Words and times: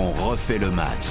On 0.00 0.12
refait 0.12 0.58
le 0.58 0.70
match. 0.70 1.06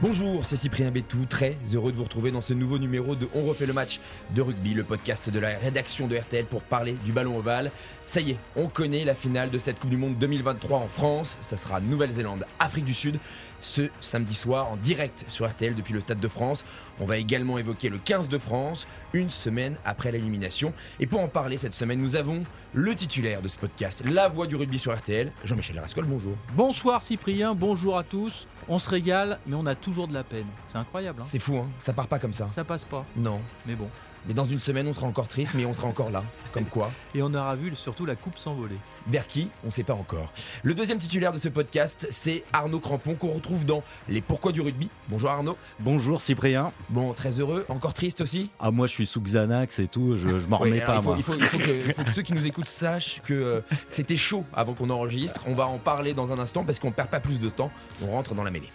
Bonjour, 0.00 0.46
c'est 0.46 0.56
Cyprien 0.56 0.90
Bétou, 0.90 1.26
très 1.28 1.58
heureux 1.74 1.92
de 1.92 1.96
vous 1.98 2.04
retrouver 2.04 2.30
dans 2.30 2.40
ce 2.40 2.54
nouveau 2.54 2.78
numéro 2.78 3.14
de 3.14 3.28
On 3.34 3.44
refait 3.44 3.66
le 3.66 3.74
match 3.74 4.00
de 4.34 4.40
rugby, 4.40 4.72
le 4.72 4.82
podcast 4.82 5.28
de 5.28 5.38
la 5.38 5.58
rédaction 5.58 6.06
de 6.06 6.16
RTL 6.16 6.46
pour 6.46 6.62
parler 6.62 6.94
du 7.04 7.12
ballon 7.12 7.36
ovale. 7.36 7.70
Ça 8.06 8.22
y 8.22 8.30
est, 8.30 8.36
on 8.56 8.68
connaît 8.68 9.04
la 9.04 9.12
finale 9.12 9.50
de 9.50 9.58
cette 9.58 9.78
Coupe 9.78 9.90
du 9.90 9.98
Monde 9.98 10.16
2023 10.16 10.78
en 10.78 10.88
France, 10.88 11.36
ça 11.42 11.58
sera 11.58 11.80
Nouvelle-Zélande, 11.80 12.46
Afrique 12.58 12.86
du 12.86 12.94
Sud 12.94 13.18
ce 13.60 13.90
samedi 14.00 14.34
soir 14.34 14.70
en 14.70 14.76
direct 14.76 15.24
sur 15.28 15.46
RTL 15.46 15.74
depuis 15.74 15.92
le 15.92 16.00
Stade 16.00 16.20
de 16.20 16.28
France. 16.28 16.64
On 17.00 17.06
va 17.06 17.16
également 17.16 17.58
évoquer 17.58 17.88
le 17.88 17.98
15 17.98 18.28
de 18.28 18.38
France, 18.38 18.86
une 19.12 19.30
semaine 19.30 19.76
après 19.84 20.10
l'élimination. 20.10 20.72
Et 20.98 21.06
pour 21.06 21.20
en 21.20 21.28
parler 21.28 21.58
cette 21.58 21.74
semaine, 21.74 21.98
nous 22.00 22.16
avons 22.16 22.42
le 22.74 22.94
titulaire 22.94 23.40
de 23.40 23.48
ce 23.48 23.56
podcast, 23.56 24.02
la 24.04 24.28
voix 24.28 24.46
du 24.46 24.56
rugby 24.56 24.78
sur 24.78 24.94
RTL, 24.96 25.32
Jean-Michel 25.44 25.78
Rascol, 25.78 26.04
bonjour. 26.06 26.34
Bonsoir 26.54 27.02
Cyprien, 27.02 27.54
bonjour 27.54 27.96
à 27.96 28.02
tous. 28.02 28.46
On 28.68 28.78
se 28.78 28.90
régale, 28.90 29.38
mais 29.46 29.54
on 29.54 29.64
a 29.66 29.74
toujours 29.74 30.08
de 30.08 30.14
la 30.14 30.24
peine. 30.24 30.46
C'est 30.70 30.78
incroyable. 30.78 31.22
Hein 31.22 31.26
C'est 31.28 31.38
fou, 31.38 31.56
hein 31.56 31.68
ça 31.82 31.92
part 31.92 32.08
pas 32.08 32.18
comme 32.18 32.32
ça. 32.32 32.46
Ça 32.48 32.64
passe 32.64 32.84
pas. 32.84 33.04
Non. 33.16 33.40
Mais 33.66 33.74
bon. 33.74 33.88
Mais 34.26 34.34
dans 34.34 34.46
une 34.46 34.60
semaine, 34.60 34.86
on 34.88 34.94
sera 34.94 35.06
encore 35.06 35.28
triste, 35.28 35.52
mais 35.54 35.64
on 35.64 35.72
sera 35.72 35.86
encore 35.88 36.10
là. 36.10 36.22
Comme 36.52 36.64
quoi. 36.66 36.90
Et 37.14 37.22
on 37.22 37.32
aura 37.34 37.54
vu 37.56 37.74
surtout 37.74 38.04
la 38.04 38.14
coupe 38.16 38.36
s'envoler. 38.38 38.76
Vers 39.06 39.26
qui 39.26 39.48
On 39.64 39.68
ne 39.68 39.72
sait 39.72 39.82
pas 39.84 39.94
encore. 39.94 40.32
Le 40.62 40.74
deuxième 40.74 40.98
titulaire 40.98 41.32
de 41.32 41.38
ce 41.38 41.48
podcast, 41.48 42.06
c'est 42.10 42.42
Arnaud 42.52 42.80
Crampon, 42.80 43.14
qu'on 43.14 43.32
retrouve 43.32 43.64
dans 43.64 43.82
Les 44.08 44.20
Pourquoi 44.20 44.52
du 44.52 44.60
rugby. 44.60 44.88
Bonjour 45.08 45.30
Arnaud. 45.30 45.56
Bonjour 45.80 46.20
Cyprien. 46.20 46.72
Bon, 46.90 47.12
très 47.14 47.38
heureux. 47.40 47.64
Encore 47.68 47.94
triste 47.94 48.20
aussi? 48.20 48.50
Ah, 48.60 48.70
moi 48.70 48.86
je 48.86 48.92
suis 48.92 49.06
sous 49.06 49.20
Xanax 49.20 49.78
et 49.78 49.88
tout, 49.88 50.16
je, 50.18 50.38
je 50.40 50.46
m'en 50.46 50.58
remets 50.58 50.80
pas 50.80 50.96
il, 50.96 51.02
faut, 51.02 51.02
moi. 51.02 51.14
il 51.16 51.22
faut- 51.22 51.34
il 51.34 51.44
faut 51.44 51.58
que, 51.58 51.86
il 51.88 51.94
faut 51.94 52.04
que 52.04 52.12
ceux 52.12 52.22
qui 52.22 52.32
nous 52.34 52.46
écoutent 52.46 52.66
sachent 52.66 53.22
que 53.24 53.34
euh, 53.34 53.60
c'était 53.88 54.16
chaud 54.16 54.44
avant 54.52 54.74
qu'on 54.74 54.90
enregistre. 54.90 55.44
On 55.46 55.54
va 55.54 55.66
en 55.66 55.78
parler 55.78 56.12
dans 56.14 56.32
un 56.32 56.38
instant 56.38 56.64
parce 56.64 56.78
qu'on 56.78 56.92
perd 56.92 57.08
pas 57.08 57.20
plus 57.20 57.38
de 57.40 57.48
temps. 57.48 57.70
On 58.02 58.10
rentre 58.10 58.34
dans 58.34 58.44
la 58.44 58.50
mêlée. 58.50 58.70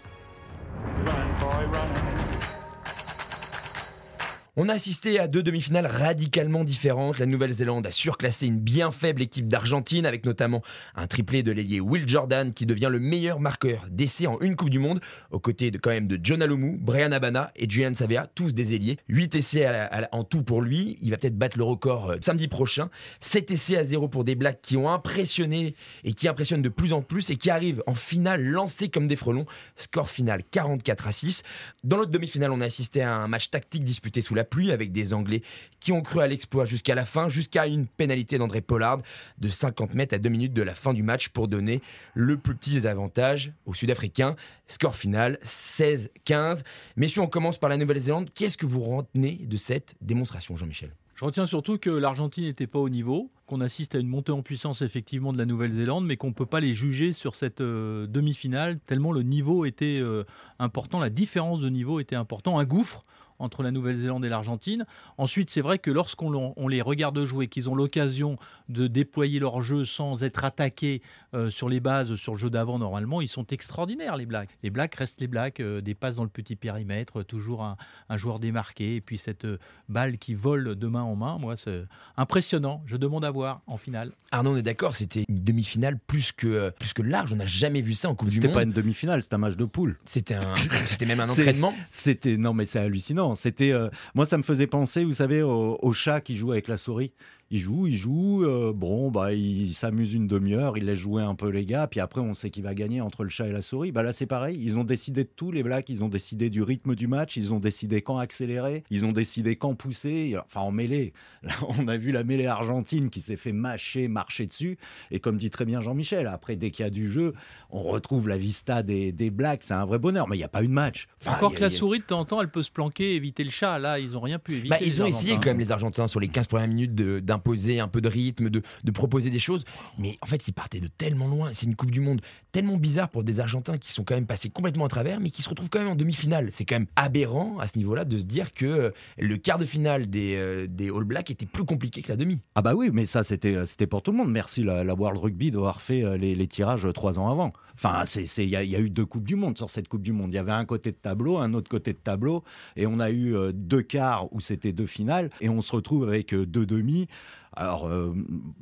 On 4.55 4.69
a 4.69 4.73
assisté 4.73 5.17
à 5.17 5.27
deux 5.27 5.41
demi-finales 5.41 5.87
radicalement 5.87 6.63
différentes. 6.63 7.17
La 7.17 7.25
Nouvelle-Zélande 7.25 7.87
a 7.87 7.91
surclassé 7.91 8.45
une 8.45 8.59
bien 8.59 8.91
faible 8.91 9.23
équipe 9.23 9.47
d'Argentine, 9.47 10.05
avec 10.05 10.27
notamment 10.27 10.61
un 10.93 11.07
triplé 11.07 11.41
de 11.41 11.51
l'ailier 11.51 11.79
Will 11.79 12.07
Jordan 12.07 12.53
qui 12.53 12.67
devient 12.67 12.89
le 12.91 12.99
meilleur 12.99 13.39
marqueur 13.39 13.87
d'essai 13.89 14.27
en 14.27 14.39
une 14.41 14.55
Coupe 14.55 14.69
du 14.69 14.77
Monde, 14.77 14.99
aux 15.31 15.39
côtés 15.39 15.71
de 15.71 15.79
quand 15.79 15.89
même 15.89 16.07
de 16.07 16.19
John 16.21 16.39
Alomou, 16.43 16.77
Brian 16.79 17.11
Abana 17.13 17.51
et 17.55 17.67
Julian 17.67 17.95
Savea, 17.95 18.27
tous 18.27 18.53
des 18.53 18.75
ailiers. 18.75 18.99
8 19.09 19.33
essais 19.33 19.67
en 20.11 20.23
tout 20.23 20.43
pour 20.43 20.61
lui. 20.61 20.99
Il 21.01 21.09
va 21.09 21.17
peut-être 21.17 21.35
battre 21.35 21.57
le 21.57 21.63
record 21.63 22.11
euh, 22.11 22.17
samedi 22.21 22.47
prochain. 22.47 22.91
7 23.21 23.49
essais 23.49 23.77
à 23.77 23.83
0 23.83 24.07
pour 24.07 24.23
des 24.23 24.35
Blacks 24.35 24.61
qui 24.61 24.77
ont 24.77 24.87
impressionné 24.87 25.73
et 26.03 26.13
qui 26.13 26.27
impressionnent 26.27 26.61
de 26.61 26.69
plus 26.69 26.93
en 26.93 27.01
plus 27.01 27.31
et 27.31 27.37
qui 27.37 27.49
arrivent 27.49 27.81
en 27.87 27.95
finale 27.95 28.43
lancés 28.43 28.89
comme 28.89 29.07
des 29.07 29.15
frelons. 29.15 29.47
Score 29.77 30.11
final 30.11 30.43
44 30.51 31.07
à 31.07 31.11
6. 31.11 31.41
Dans 31.83 31.97
l'autre 31.97 32.11
demi-finale, 32.11 32.51
on 32.51 32.61
a 32.61 32.65
assisté 32.65 33.01
à 33.01 33.15
un 33.15 33.27
match 33.27 33.49
tactique 33.49 33.83
disputé 33.83 34.21
sous 34.21 34.35
la 34.35 34.42
pluie 34.43 34.71
avec 34.71 34.91
des 34.91 35.13
Anglais 35.13 35.41
qui 35.79 35.91
ont 35.91 36.01
cru 36.01 36.21
à 36.21 36.27
l'exploit 36.27 36.65
jusqu'à 36.65 36.95
la 36.95 37.05
fin, 37.05 37.27
jusqu'à 37.29 37.67
une 37.67 37.87
pénalité 37.87 38.37
d'André 38.37 38.61
Pollard 38.61 39.01
de 39.37 39.49
50 39.49 39.93
mètres 39.93 40.15
à 40.15 40.17
2 40.17 40.29
minutes 40.29 40.53
de 40.53 40.61
la 40.61 40.75
fin 40.75 40.93
du 40.93 41.03
match 41.03 41.29
pour 41.29 41.47
donner 41.47 41.81
le 42.13 42.37
plus 42.37 42.55
petit 42.55 42.71
des 42.71 42.85
avantages 42.85 43.51
aux 43.65 43.73
Sud-Africains. 43.73 44.35
Score 44.67 44.95
final 44.95 45.39
16-15. 45.43 46.63
Messieurs, 46.95 47.21
on 47.21 47.27
commence 47.27 47.57
par 47.57 47.69
la 47.69 47.77
Nouvelle-Zélande. 47.77 48.29
Qu'est-ce 48.33 48.57
que 48.57 48.65
vous 48.65 48.81
retenez 48.81 49.41
de 49.45 49.57
cette 49.57 49.95
démonstration, 50.01 50.55
Jean-Michel? 50.55 50.91
Je 51.15 51.25
retiens 51.25 51.45
surtout 51.45 51.77
que 51.77 51.89
l'Argentine 51.89 52.45
n'était 52.45 52.67
pas 52.67 52.79
au 52.79 52.89
niveau, 52.89 53.29
qu'on 53.45 53.61
assiste 53.61 53.93
à 53.95 53.99
une 53.99 54.07
montée 54.07 54.31
en 54.31 54.41
puissance 54.41 54.81
effectivement 54.81 55.31
de 55.31 55.37
la 55.37 55.45
Nouvelle-Zélande, 55.45 56.05
mais 56.05 56.17
qu'on 56.17 56.29
ne 56.29 56.33
peut 56.33 56.47
pas 56.47 56.59
les 56.59 56.73
juger 56.73 57.11
sur 57.11 57.35
cette 57.35 57.61
euh, 57.61 58.07
demi-finale, 58.07 58.79
tellement 58.79 59.11
le 59.11 59.21
niveau 59.21 59.65
était 59.65 59.99
euh, 60.01 60.23
important, 60.57 60.99
la 60.99 61.11
différence 61.11 61.59
de 61.59 61.69
niveau 61.69 61.99
était 61.99 62.15
important, 62.15 62.57
un 62.57 62.65
gouffre 62.65 63.03
entre 63.43 63.63
la 63.63 63.71
Nouvelle-Zélande 63.71 64.25
et 64.25 64.29
l'Argentine. 64.29 64.85
Ensuite, 65.17 65.49
c'est 65.49 65.61
vrai 65.61 65.79
que 65.79 65.91
lorsqu'on 65.91 66.67
les 66.67 66.81
regarde 66.81 67.23
jouer, 67.25 67.47
qu'ils 67.47 67.69
ont 67.69 67.75
l'occasion 67.75 68.37
de 68.69 68.87
déployer 68.87 69.39
leur 69.39 69.61
jeu 69.61 69.85
sans 69.85 70.23
être 70.23 70.43
attaqués 70.45 71.01
euh, 71.33 71.49
sur 71.49 71.69
les 71.69 71.79
bases, 71.79 72.15
sur 72.15 72.33
le 72.33 72.39
jeu 72.39 72.49
d'avant 72.49 72.79
normalement, 72.79 73.21
ils 73.21 73.27
sont 73.27 73.45
extraordinaires 73.47 74.15
les 74.17 74.25
Blacks. 74.25 74.49
Les 74.63 74.69
Blacks 74.69 74.95
restent 74.95 75.19
les 75.21 75.27
Blacks, 75.27 75.59
euh, 75.59 75.81
des 75.81 75.95
passes 75.95 76.15
dans 76.15 76.23
le 76.23 76.29
petit 76.29 76.55
périmètre, 76.55 77.23
toujours 77.23 77.63
un, 77.63 77.77
un 78.09 78.17
joueur 78.17 78.39
démarqué, 78.39 78.95
et 78.95 79.01
puis 79.01 79.17
cette 79.17 79.45
euh, 79.45 79.57
balle 79.89 80.17
qui 80.17 80.33
vole 80.33 80.75
de 80.75 80.87
main 80.87 81.01
en 81.03 81.15
main, 81.15 81.37
moi 81.37 81.57
c'est 81.57 81.83
impressionnant. 82.17 82.81
Je 82.85 82.97
demande 82.97 83.25
à 83.25 83.31
voir 83.31 83.61
en 83.67 83.77
finale. 83.77 84.13
Arnaud, 84.31 84.53
on 84.53 84.57
est 84.57 84.63
d'accord, 84.63 84.95
c'était 84.95 85.25
une 85.27 85.43
demi-finale 85.43 85.99
plus 85.99 86.31
que, 86.31 86.71
plus 86.71 86.93
que 86.93 87.01
large. 87.01 87.33
On 87.33 87.35
n'a 87.35 87.45
jamais 87.45 87.81
vu 87.81 87.93
ça 87.93 88.09
en 88.09 88.15
Coupe 88.15 88.29
du 88.29 88.35
C'était 88.35 88.47
Monde. 88.47 88.55
pas 88.55 88.63
une 88.63 88.71
demi-finale, 88.71 89.21
c'était 89.21 89.35
un 89.35 89.39
match 89.39 89.55
de 89.55 89.65
poule. 89.65 89.99
C'était 90.05 90.35
un, 90.35 90.55
c'était 90.85 91.05
même 91.05 91.19
un 91.19 91.29
entraînement. 91.29 91.73
C'était 91.89 92.37
non 92.37 92.53
mais 92.53 92.65
c'est 92.65 92.79
hallucinant. 92.79 93.32
C'était 93.35 93.71
euh, 93.71 93.89
moi 94.15 94.25
ça 94.25 94.37
me 94.37 94.43
faisait 94.43 94.67
penser, 94.67 95.03
vous 95.03 95.13
savez, 95.13 95.41
au, 95.41 95.77
au 95.81 95.93
chat 95.93 96.21
qui 96.21 96.35
joue 96.37 96.51
avec 96.51 96.67
la 96.67 96.77
souris. 96.77 97.13
Il 97.53 97.59
joue, 97.59 97.85
il 97.85 97.95
joue. 97.95 98.43
euh, 98.45 98.73
bon 98.73 99.11
bah 99.11 99.31
il 99.31 99.75
s'amuse 99.75 100.15
une 100.15 100.25
demi-heure, 100.27 100.75
il 100.75 100.85
laisse 100.85 100.97
jouer 100.97 101.21
un 101.21 101.35
peu 101.35 101.49
les 101.49 101.65
gars, 101.65 101.85
puis 101.85 101.99
après 101.99 102.19
on 102.19 102.33
sait 102.33 102.49
qu'il 102.49 102.63
va 102.63 102.73
gagner 102.73 102.99
entre 102.99 103.23
le 103.23 103.29
chat 103.29 103.47
et 103.47 103.51
la 103.51 103.61
souris. 103.61 103.91
Bah 103.91 104.01
là 104.01 104.11
c'est 104.11 104.25
pareil. 104.25 104.57
Ils 104.59 104.75
ont 104.79 104.83
décidé 104.83 105.23
de 105.23 105.29
tout 105.35 105.51
les 105.51 105.61
Blacks. 105.61 105.87
Ils 105.89 106.03
ont 106.03 106.09
décidé 106.09 106.49
du 106.49 106.63
rythme 106.63 106.95
du 106.95 107.05
match. 107.05 107.37
Ils 107.37 107.53
ont 107.53 107.59
décidé 107.59 108.01
quand 108.01 108.17
accélérer. 108.17 108.83
Ils 108.89 109.05
ont 109.05 109.11
décidé 109.11 109.55
quand 109.55 109.75
pousser. 109.75 110.35
Enfin 110.47 110.61
en 110.61 110.71
mêlée. 110.71 111.13
Là, 111.43 111.51
on 111.77 111.87
a 111.87 111.95
vu 111.97 112.11
la 112.11 112.23
mêlée 112.23 112.47
argentine 112.47 113.09
qui 113.11 113.21
s'est 113.21 113.35
fait 113.35 113.51
mâcher, 113.51 114.07
marcher 114.07 114.47
dessus. 114.47 114.79
Et 115.11 115.19
comme 115.19 115.37
dit 115.37 115.51
très 115.51 115.65
bien 115.65 115.79
Jean-Michel, 115.79 116.25
après 116.25 116.55
dès 116.55 116.71
qu'il 116.71 116.83
y 116.85 116.87
a 116.87 116.89
du 116.89 117.07
jeu, 117.11 117.33
on 117.69 117.83
retrouve 117.83 118.27
la 118.29 118.37
vista 118.37 118.81
des, 118.81 119.11
des 119.11 119.29
Blacks. 119.29 119.61
C'est 119.63 119.75
un 119.75 119.85
vrai 119.85 119.99
bonheur. 119.99 120.27
Mais 120.27 120.37
il 120.37 120.39
n'y 120.39 120.43
a 120.43 120.47
pas 120.49 120.63
eu 120.63 120.67
de 120.67 120.73
match. 120.73 121.07
Enfin, 121.21 121.35
Encore 121.37 121.51
a- 121.51 121.55
que 121.55 121.61
la 121.61 121.67
a- 121.67 121.69
souris 121.69 121.99
de 121.99 122.05
temps 122.05 122.21
en 122.21 122.25
temps, 122.25 122.41
elle 122.41 122.49
peut 122.49 122.63
se 122.63 122.71
planquer, 122.71 123.13
éviter 123.13 123.43
le 123.43 123.51
chat. 123.51 123.77
Là, 123.77 123.99
ils 123.99 124.11
n'ont 124.13 124.21
rien 124.21 124.39
pu 124.39 124.53
éviter. 124.53 124.69
Bah, 124.69 124.77
ils 124.81 124.99
ont 125.03 125.05
essayé 125.05 125.35
quand 125.35 125.45
même 125.47 125.59
les 125.59 125.71
Argentins 125.71 126.07
sur 126.07 126.19
les 126.19 126.29
15 126.29 126.47
premières 126.47 126.67
minutes 126.67 126.95
de- 126.95 127.19
d'imposer 127.43 127.79
un 127.79 127.87
peu 127.87 128.01
de 128.01 128.07
rythme, 128.07 128.49
de, 128.49 128.61
proposer 128.91 129.29
des 129.29 129.39
choses. 129.39 129.65
Mais 129.97 130.17
en 130.21 130.25
fait, 130.25 130.47
ils 130.47 130.53
partaient 130.53 130.79
de 130.79 130.87
tellement 130.87 131.27
loin. 131.27 131.49
C'est 131.51 131.65
une 131.65 131.75
Coupe 131.75 131.91
du 131.91 131.99
Monde 131.99 132.21
tellement 132.51 132.77
bizarre 132.77 133.09
pour 133.09 133.23
des 133.23 133.39
Argentins 133.39 133.77
qui 133.77 133.91
sont 133.91 134.03
quand 134.03 134.15
même 134.15 134.27
passés 134.27 134.49
complètement 134.49 134.85
à 134.85 134.87
travers, 134.87 135.19
mais 135.19 135.29
qui 135.29 135.41
se 135.41 135.49
retrouvent 135.49 135.69
quand 135.69 135.79
même 135.79 135.89
en 135.89 135.95
demi-finale. 135.95 136.51
C'est 136.51 136.65
quand 136.65 136.75
même 136.75 136.87
aberrant 136.95 137.57
à 137.59 137.67
ce 137.67 137.77
niveau-là 137.77 138.05
de 138.05 138.19
se 138.19 138.25
dire 138.25 138.51
que 138.51 138.65
euh, 138.65 138.89
le 139.17 139.37
quart 139.37 139.57
de 139.57 139.65
finale 139.65 140.07
des, 140.09 140.35
euh, 140.35 140.67
des 140.67 140.89
All 140.89 141.03
Blacks 141.03 141.31
était 141.31 141.45
plus 141.45 141.65
compliqué 141.65 142.01
que 142.01 142.09
la 142.09 142.15
demi. 142.15 142.39
Ah 142.55 142.61
bah 142.61 142.75
oui, 142.75 142.89
mais 142.93 143.05
ça 143.05 143.23
c'était 143.23 143.55
euh, 143.55 143.65
pour 143.89 144.01
tout 144.01 144.11
le 144.11 144.17
monde. 144.17 144.31
Merci 144.31 144.63
la, 144.63 144.83
la 144.83 144.93
World 144.93 145.19
Rugby 145.19 145.51
d'avoir 145.51 145.81
fait 145.81 146.17
les, 146.17 146.35
les 146.35 146.47
tirages 146.47 146.87
trois 146.93 147.19
ans 147.19 147.29
avant. 147.29 147.51
Enfin, 147.75 148.03
c'est 148.05 148.25
c'est- 148.25 148.43
il 148.43 148.49
y, 148.49 148.55
a- 148.55 148.63
il 148.63 148.69
y 148.69 148.75
a 148.75 148.79
eu 148.79 148.89
deux 148.89 149.05
coupes 149.05 149.27
du 149.27 149.35
monde 149.35 149.57
sur 149.57 149.69
cette 149.69 149.87
coupe 149.87 150.03
du 150.03 150.11
monde. 150.13 150.31
Il 150.31 150.35
y 150.35 150.39
avait 150.39 150.51
un 150.51 150.65
côté 150.65 150.91
de 150.91 150.97
tableau, 150.97 151.37
un 151.37 151.53
autre 151.53 151.69
côté 151.69 151.93
de 151.93 151.97
tableau, 151.97 152.43
et 152.75 152.85
on 152.85 152.99
a 152.99 153.09
eu 153.09 153.35
euh, 153.35 153.51
deux 153.53 153.81
quarts 153.81 154.31
où 154.33 154.39
c'était 154.39 154.73
deux 154.73 154.85
finales, 154.85 155.29
et 155.41 155.49
on 155.49 155.61
se 155.61 155.71
retrouve 155.75 156.07
avec 156.07 156.33
euh, 156.33 156.45
deux 156.45 156.65
demi. 156.65 157.07
Alors 157.55 157.85
euh, 157.87 158.13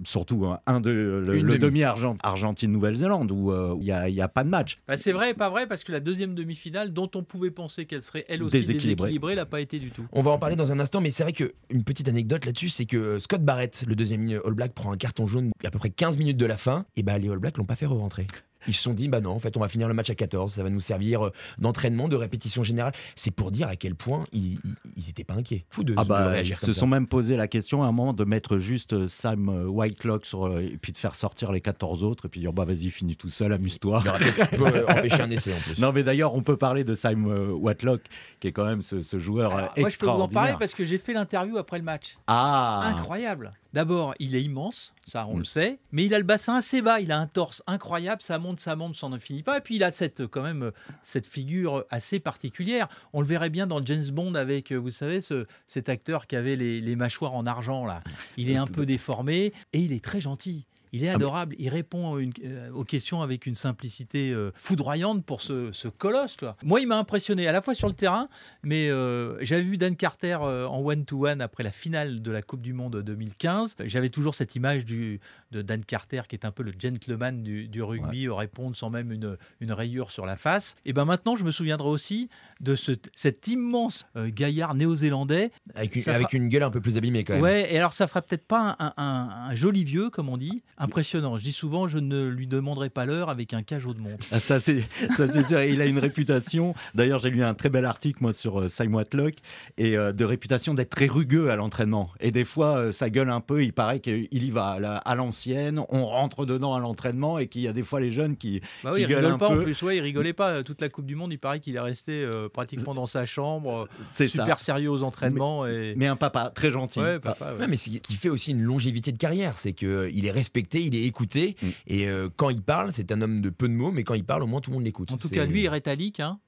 surtout 0.04 0.46
hein, 0.48 0.60
un 0.68 0.82
de 0.82 0.90
le, 1.26 1.40
demi. 1.40 1.58
demi 1.60 1.84
Argent- 1.84 2.18
Argentine-Nouvelle-Zélande 2.24 3.32
où 3.32 3.52
euh, 3.52 3.76
il 3.80 3.86
y 3.86 3.92
a, 3.94 4.10
il 4.10 4.16
y 4.16 4.22
a 4.22 4.28
pas 4.28 4.44
de 4.44 4.50
match. 4.50 4.80
Bah, 4.88 4.98
c'est 4.98 5.14
vrai 5.14 5.32
et 5.32 5.34
pas 5.34 5.50
vrai 5.50 5.66
parce 5.66 5.86
que 5.86 5.94
la 5.94 6.02
deuxième 6.02 6.36
demi-finale, 6.36 6.92
dont 6.92 7.10
on 7.16 7.24
pouvait 7.24 7.52
penser 7.52 7.86
qu'elle 7.86 8.04
serait 8.04 8.26
elle 8.28 8.44
aussi 8.44 8.58
Déséquilibrée. 8.60 8.96
déséquilibrée, 9.08 9.36
n'a 9.36 9.46
pas 9.46 9.62
été 9.62 9.80
du 9.80 9.92
tout. 9.92 10.06
On 10.12 10.22
va 10.22 10.32
en 10.32 10.38
parler 10.38 10.58
dans 10.58 10.72
un 10.74 10.80
instant, 10.82 11.00
mais 11.02 11.10
c'est 11.12 11.24
vrai 11.24 11.32
qu'une 11.34 11.84
petite 11.86 12.08
anecdote 12.10 12.46
là-dessus, 12.46 12.68
c'est 12.70 12.86
que 12.86 12.98
euh, 12.98 13.20
Scott 13.20 13.44
Barrett, 13.44 13.86
le 13.88 13.96
deuxième 13.96 14.28
All 14.46 14.54
Black, 14.54 14.74
prend 14.74 14.92
un 14.92 14.98
carton 14.98 15.26
jaune 15.26 15.52
à 15.64 15.72
peu 15.72 15.80
près 15.80 15.90
15 15.90 16.18
minutes 16.18 16.38
de 16.38 16.46
la 16.46 16.58
fin, 16.58 16.86
et 16.98 17.04
bah 17.04 17.18
les 17.18 17.30
All 17.30 17.40
Blacks 17.40 17.58
l'ont 17.58 17.66
pas 17.66 17.76
fait 17.78 17.86
re-rentrer. 17.86 18.28
Ils 18.68 18.74
se 18.74 18.82
sont 18.84 18.94
dit, 18.94 19.08
bah 19.08 19.22
non, 19.22 19.32
en 19.32 19.40
fait, 19.40 19.58
on 19.58 19.60
va 19.60 19.70
finir 19.70 19.88
le 19.88 19.94
match 19.94 20.10
à 20.10 20.16
14, 20.16 20.54
ça 20.54 20.64
va 20.64 20.70
nous 20.70 20.80
servir 20.80 21.28
euh, 21.28 21.32
d'entraînement, 21.58 22.08
de 22.08 22.16
répétition 22.16 22.64
générale. 22.64 22.94
C'est 23.16 23.32
pour 23.32 23.52
dire 23.52 23.68
à 23.68 23.76
quel 23.76 23.96
point 23.96 24.26
ils, 24.32 24.54
ils, 24.64 24.76
ils 24.96 25.10
étaient 25.10 25.24
pas 25.24 25.34
inquiets. 25.34 25.66
Fou 25.70 25.84
de, 25.84 25.94
Ah 25.98 26.04
de 26.04 26.10
bah, 26.10 26.42
ils 26.42 26.56
se 26.56 26.72
sont 26.72 26.88
même 26.88 27.08
posé 27.08 27.36
la 27.36 27.48
question 27.48 27.84
à 27.84 27.88
un 27.88 27.92
moment 27.92 28.14
de 28.14 28.24
mettre 28.24 28.58
juste 28.58 28.94
euh, 28.94 29.08
Sam 29.08 29.50
euh, 29.50 29.66
Whitelock 29.66 30.26
sur, 30.26 30.60
et 30.60 30.78
puis 30.82 30.92
de 30.92 30.98
faire 30.98 31.16
sortir 31.16 31.52
les 31.52 31.62
14 31.62 32.04
autres 32.04 32.26
et 32.26 32.30
puis 32.30 32.40
dire 32.40 32.54
bah 32.54 32.66
vas-y 32.66 32.90
finis 32.90 33.16
tout 33.16 33.30
seul 33.30 33.54
amuse-toi. 33.54 34.04
Il 34.06 34.64
empêcher 34.90 35.22
un 35.22 35.30
essai 35.32 35.54
en 35.54 35.60
plus. 35.60 35.78
Non 35.80 35.92
mais 35.92 36.04
d'ailleurs 36.04 36.34
on 36.36 36.42
peut 36.44 36.58
parler 36.58 36.84
de 36.84 36.94
Sam 36.94 37.26
Whitelock 37.26 38.02
qui 38.40 38.48
est 38.48 38.52
quand 38.52 38.66
même 38.66 38.82
ce, 38.82 39.02
ce 39.02 39.20
joueur 39.20 39.56
euh, 39.56 39.62
Ah, 39.68 39.74
Moi, 39.80 39.90
je 39.90 39.98
peux 39.98 40.06
vous 40.06 40.12
en 40.12 40.16
parler 40.16 40.24
extraordinaire. 40.52 40.60
parce 40.60 40.74
que 40.74 40.84
j'ai 40.84 40.98
fait 40.98 41.14
l'interview 41.14 41.58
après 41.58 41.78
le 41.78 41.84
match. 41.84 42.18
Ah 42.28 42.82
Incroyable. 42.86 43.54
D'abord, 43.74 44.14
il 44.20 44.36
est 44.36 44.44
immense, 44.44 44.94
ça 45.08 45.26
on 45.28 45.36
Mm. 45.36 45.40
le 45.40 45.46
sait, 45.46 45.80
mais 45.94 46.06
il 46.06 46.14
a 46.14 46.18
le 46.18 46.26
bassin 46.26 46.56
assez 46.56 46.82
bas, 46.82 47.00
il 47.00 47.12
a 47.12 47.18
un 47.18 47.28
torse 47.28 47.64
incroyable, 47.68 48.22
ça 48.22 48.38
monte, 48.38 48.60
ça 48.60 48.76
monte, 48.76 48.98
ça 48.98 49.08
n'en 49.08 49.18
finit 49.20 49.44
pas. 49.44 49.58
Et 49.60 49.62
puis 49.62 49.78
il 49.78 49.84
a 49.84 49.92
cette, 49.94 50.28
quand 50.28 50.42
même 50.44 50.64
euh, 50.64 50.72
cette 51.04 51.26
figure 51.26 51.86
assez 51.90 52.20
particulière. 52.20 52.90
On 53.14 53.22
le 53.22 53.28
verrait 53.28 53.50
bien 53.50 53.68
dans 53.68 53.84
James 53.86 54.10
Bond 54.12 54.36
avec, 54.36 54.72
euh, 54.72 54.76
vous 54.76 54.92
savez, 54.92 55.22
ce, 55.22 55.46
cet 55.68 55.88
acteur 55.88 56.28
qui 56.28 56.36
avait 56.36 56.56
les, 56.58 56.82
les 56.82 56.96
mâchoires 56.98 57.34
en 57.34 57.46
argent 57.46 57.86
là. 57.86 58.02
Il 58.38 58.50
est 58.50 58.58
un 58.58 58.68
peu 58.68 58.86
déformé 58.86 59.54
et 59.74 59.80
il 59.80 59.94
est 59.94 60.04
très 60.04 60.20
gentil. 60.20 60.66
Il 60.94 61.06
est 61.06 61.10
adorable. 61.10 61.56
Il 61.58 61.70
répond 61.70 62.18
une, 62.18 62.34
euh, 62.44 62.70
aux 62.72 62.84
questions 62.84 63.22
avec 63.22 63.46
une 63.46 63.56
simplicité 63.56 64.32
euh, 64.32 64.52
foudroyante 64.56 65.26
pour 65.26 65.42
ce, 65.42 65.72
ce 65.72 65.88
colosse. 65.88 66.38
Moi, 66.64 66.82
il 66.82 66.88
m'a 66.88 66.98
impressionné 66.98 67.48
à 67.48 67.52
la 67.52 67.62
fois 67.62 67.76
sur 67.76 67.88
le 67.88 67.94
terrain, 67.94 68.28
mais 68.64 68.90
euh, 68.90 69.38
j'avais 69.42 69.64
vu 69.64 69.78
Dan 69.78 69.96
Carter 69.96 70.36
en 70.36 70.82
one-to-one 70.84 71.42
après 71.42 71.64
la 71.64 71.72
finale 71.72 72.22
de 72.22 72.32
la 72.32 72.42
Coupe 72.42 72.62
du 72.62 72.74
Monde 72.74 73.02
2015. 73.02 73.76
J'avais 73.86 74.10
toujours 74.10 74.36
cette 74.36 74.56
image 74.56 74.86
du, 74.86 75.20
de 75.52 75.62
Dan 75.62 75.86
Carter 75.86 76.24
qui 76.28 76.36
est 76.36 76.46
un 76.46 76.52
peu 76.52 76.64
le 76.64 76.74
gentleman 76.78 77.42
du, 77.42 77.68
du 77.68 77.82
rugby, 77.82 78.28
ouais. 78.28 78.38
répondre 78.38 78.76
sans 78.76 78.90
même 78.90 79.12
une, 79.12 79.38
une, 79.62 79.72
rayure 79.72 80.12
sur 80.12 80.26
la 80.26 80.36
face. 80.36 80.76
Et 80.86 80.94
ben 80.94 81.06
maintenant, 81.06 81.36
je 81.36 81.44
me 81.44 81.52
souviendrai 81.52 81.88
aussi 81.88 82.30
de 82.60 82.76
ce, 82.76 82.92
cet 83.16 83.48
immense 83.48 84.06
gaillard 84.16 84.76
néo-zélandais. 84.76 85.52
Avec, 85.76 85.96
une, 85.96 86.10
avec 86.10 86.34
une 86.34 86.50
gueule 86.50 86.64
un 86.64 86.70
peu 86.72 86.82
plus 86.82 86.98
abîmée 86.98 87.24
quand 87.24 87.34
même. 87.34 87.42
Ouais, 87.42 87.74
et 87.74 87.78
alors 87.78 87.94
ça 87.94 88.08
fera 88.08 88.22
peut-être 88.22 88.46
pas 88.46 88.76
un, 88.80 88.94
un, 88.98 89.30
un, 89.50 89.56
joli 89.56 89.84
vieux, 89.84 90.10
comme 90.10 90.30
on 90.30 90.38
dit, 90.38 90.64
impressionnant. 90.82 91.38
Je 91.38 91.44
dis 91.44 91.52
souvent, 91.52 91.88
je 91.88 92.00
ne 92.00 92.28
lui 92.28 92.48
demanderai 92.48 92.90
pas 92.90 93.06
l'heure 93.06 93.30
avec 93.30 93.54
un 93.54 93.62
cajot 93.62 93.94
de 93.94 94.00
montre. 94.00 94.26
Ah, 94.32 94.40
ça, 94.40 94.60
c'est 94.60 94.84
sûr. 95.48 95.62
Il 95.62 95.82
a 95.82 95.86
une 95.86 96.00
réputation. 96.00 96.74
D'ailleurs, 96.96 97.20
j'ai 97.20 97.30
lu 97.30 97.44
un 97.44 97.54
très 97.54 97.70
bel 97.70 97.86
article, 97.86 98.18
moi, 98.22 98.34
sur 98.34 98.62
euh, 98.62 98.68
Simon 98.68 98.98
Watlock, 98.98 99.36
et 99.78 99.96
euh, 99.96 100.12
de 100.12 100.26
réputation 100.26 100.74
d'être 100.74 100.90
très 100.90 101.06
rugueux 101.06 101.50
à 101.50 101.56
l'entraînement. 101.56 102.10
Et 102.20 102.32
des 102.32 102.46
fois, 102.46 102.78
euh, 102.78 102.92
ça 102.92 103.10
gueule 103.10 103.30
un 103.30 103.42
peu. 103.42 103.64
Il 103.64 103.74
paraît 103.74 104.00
qu'il 104.00 104.28
y 104.32 104.52
va 104.52 104.78
à 105.06 105.16
l'ancienne. 105.16 105.82
On 105.90 106.06
rentre 106.06 106.46
dedans 106.46 106.74
à 106.74 106.80
l'entraînement 106.80 107.38
et 107.38 107.48
qu'il 107.48 107.62
y 107.62 107.68
a 107.68 107.74
des 107.74 107.84
fois 107.84 108.00
les 108.00 108.12
jeunes 108.12 108.36
qui, 108.36 108.62
bah 108.84 108.92
oui, 108.94 109.00
qui 109.00 109.04
il 109.04 109.08
gueulent 109.08 109.26
un 109.26 109.38
pas, 109.38 109.50
peu. 109.50 109.60
En 109.60 109.64
plus, 109.64 109.82
ouais, 109.84 109.98
il 109.98 110.02
rigolait 110.02 110.34
pas. 110.34 110.64
Toute 110.64 110.82
la 110.82 110.90
Coupe 110.90 111.06
du 111.06 111.16
Monde, 111.16 111.32
il 111.32 111.40
paraît 111.40 111.60
qu'il 111.60 111.76
est 111.76 111.80
resté 111.80 112.28
pratiquement 112.54 112.96
dans 112.96 113.06
sa 113.06 113.26
chambre, 113.26 113.88
super 114.12 114.60
ça. 114.60 114.66
sérieux 114.66 114.90
aux 114.90 115.04
entraînements. 115.04 115.64
Mais, 115.64 115.92
et... 115.92 115.96
mais 115.96 116.08
un 116.08 116.16
papa 116.16 116.52
très 116.54 116.72
gentil. 116.72 117.00
Ouais, 117.00 117.20
papa, 117.20 117.54
ouais. 117.54 117.68
mais 117.68 117.78
ce 117.78 117.90
qui 117.90 118.16
fait 118.16 118.30
aussi 118.30 118.52
une 118.52 118.64
longévité 118.64 119.12
de 119.12 119.18
carrière, 119.18 119.58
c'est 119.58 119.74
qu'il 119.74 120.26
est 120.26 120.32
respecté, 120.32 120.71
il 120.80 120.96
est 120.96 121.04
écouté, 121.04 121.56
mm. 121.62 121.68
et 121.88 122.08
euh, 122.08 122.30
quand 122.36 122.50
il 122.50 122.62
parle, 122.62 122.92
c'est 122.92 123.12
un 123.12 123.22
homme 123.22 123.42
de 123.42 123.50
peu 123.50 123.68
de 123.68 123.74
mots, 123.74 123.92
mais 123.92 124.04
quand 124.04 124.14
il 124.14 124.24
parle, 124.24 124.44
au 124.44 124.48
moins 124.48 124.62
tout 124.62 124.70
le 124.70 124.76
monde 124.76 124.86
l'écoute. 124.86 125.12
En 125.12 125.18
tout 125.18 125.30
cas, 125.30 125.46
lui, 125.46 125.62
il 125.62 125.66
est 125.66 125.70
rétalique, 125.70 126.20
hein. 126.20 126.40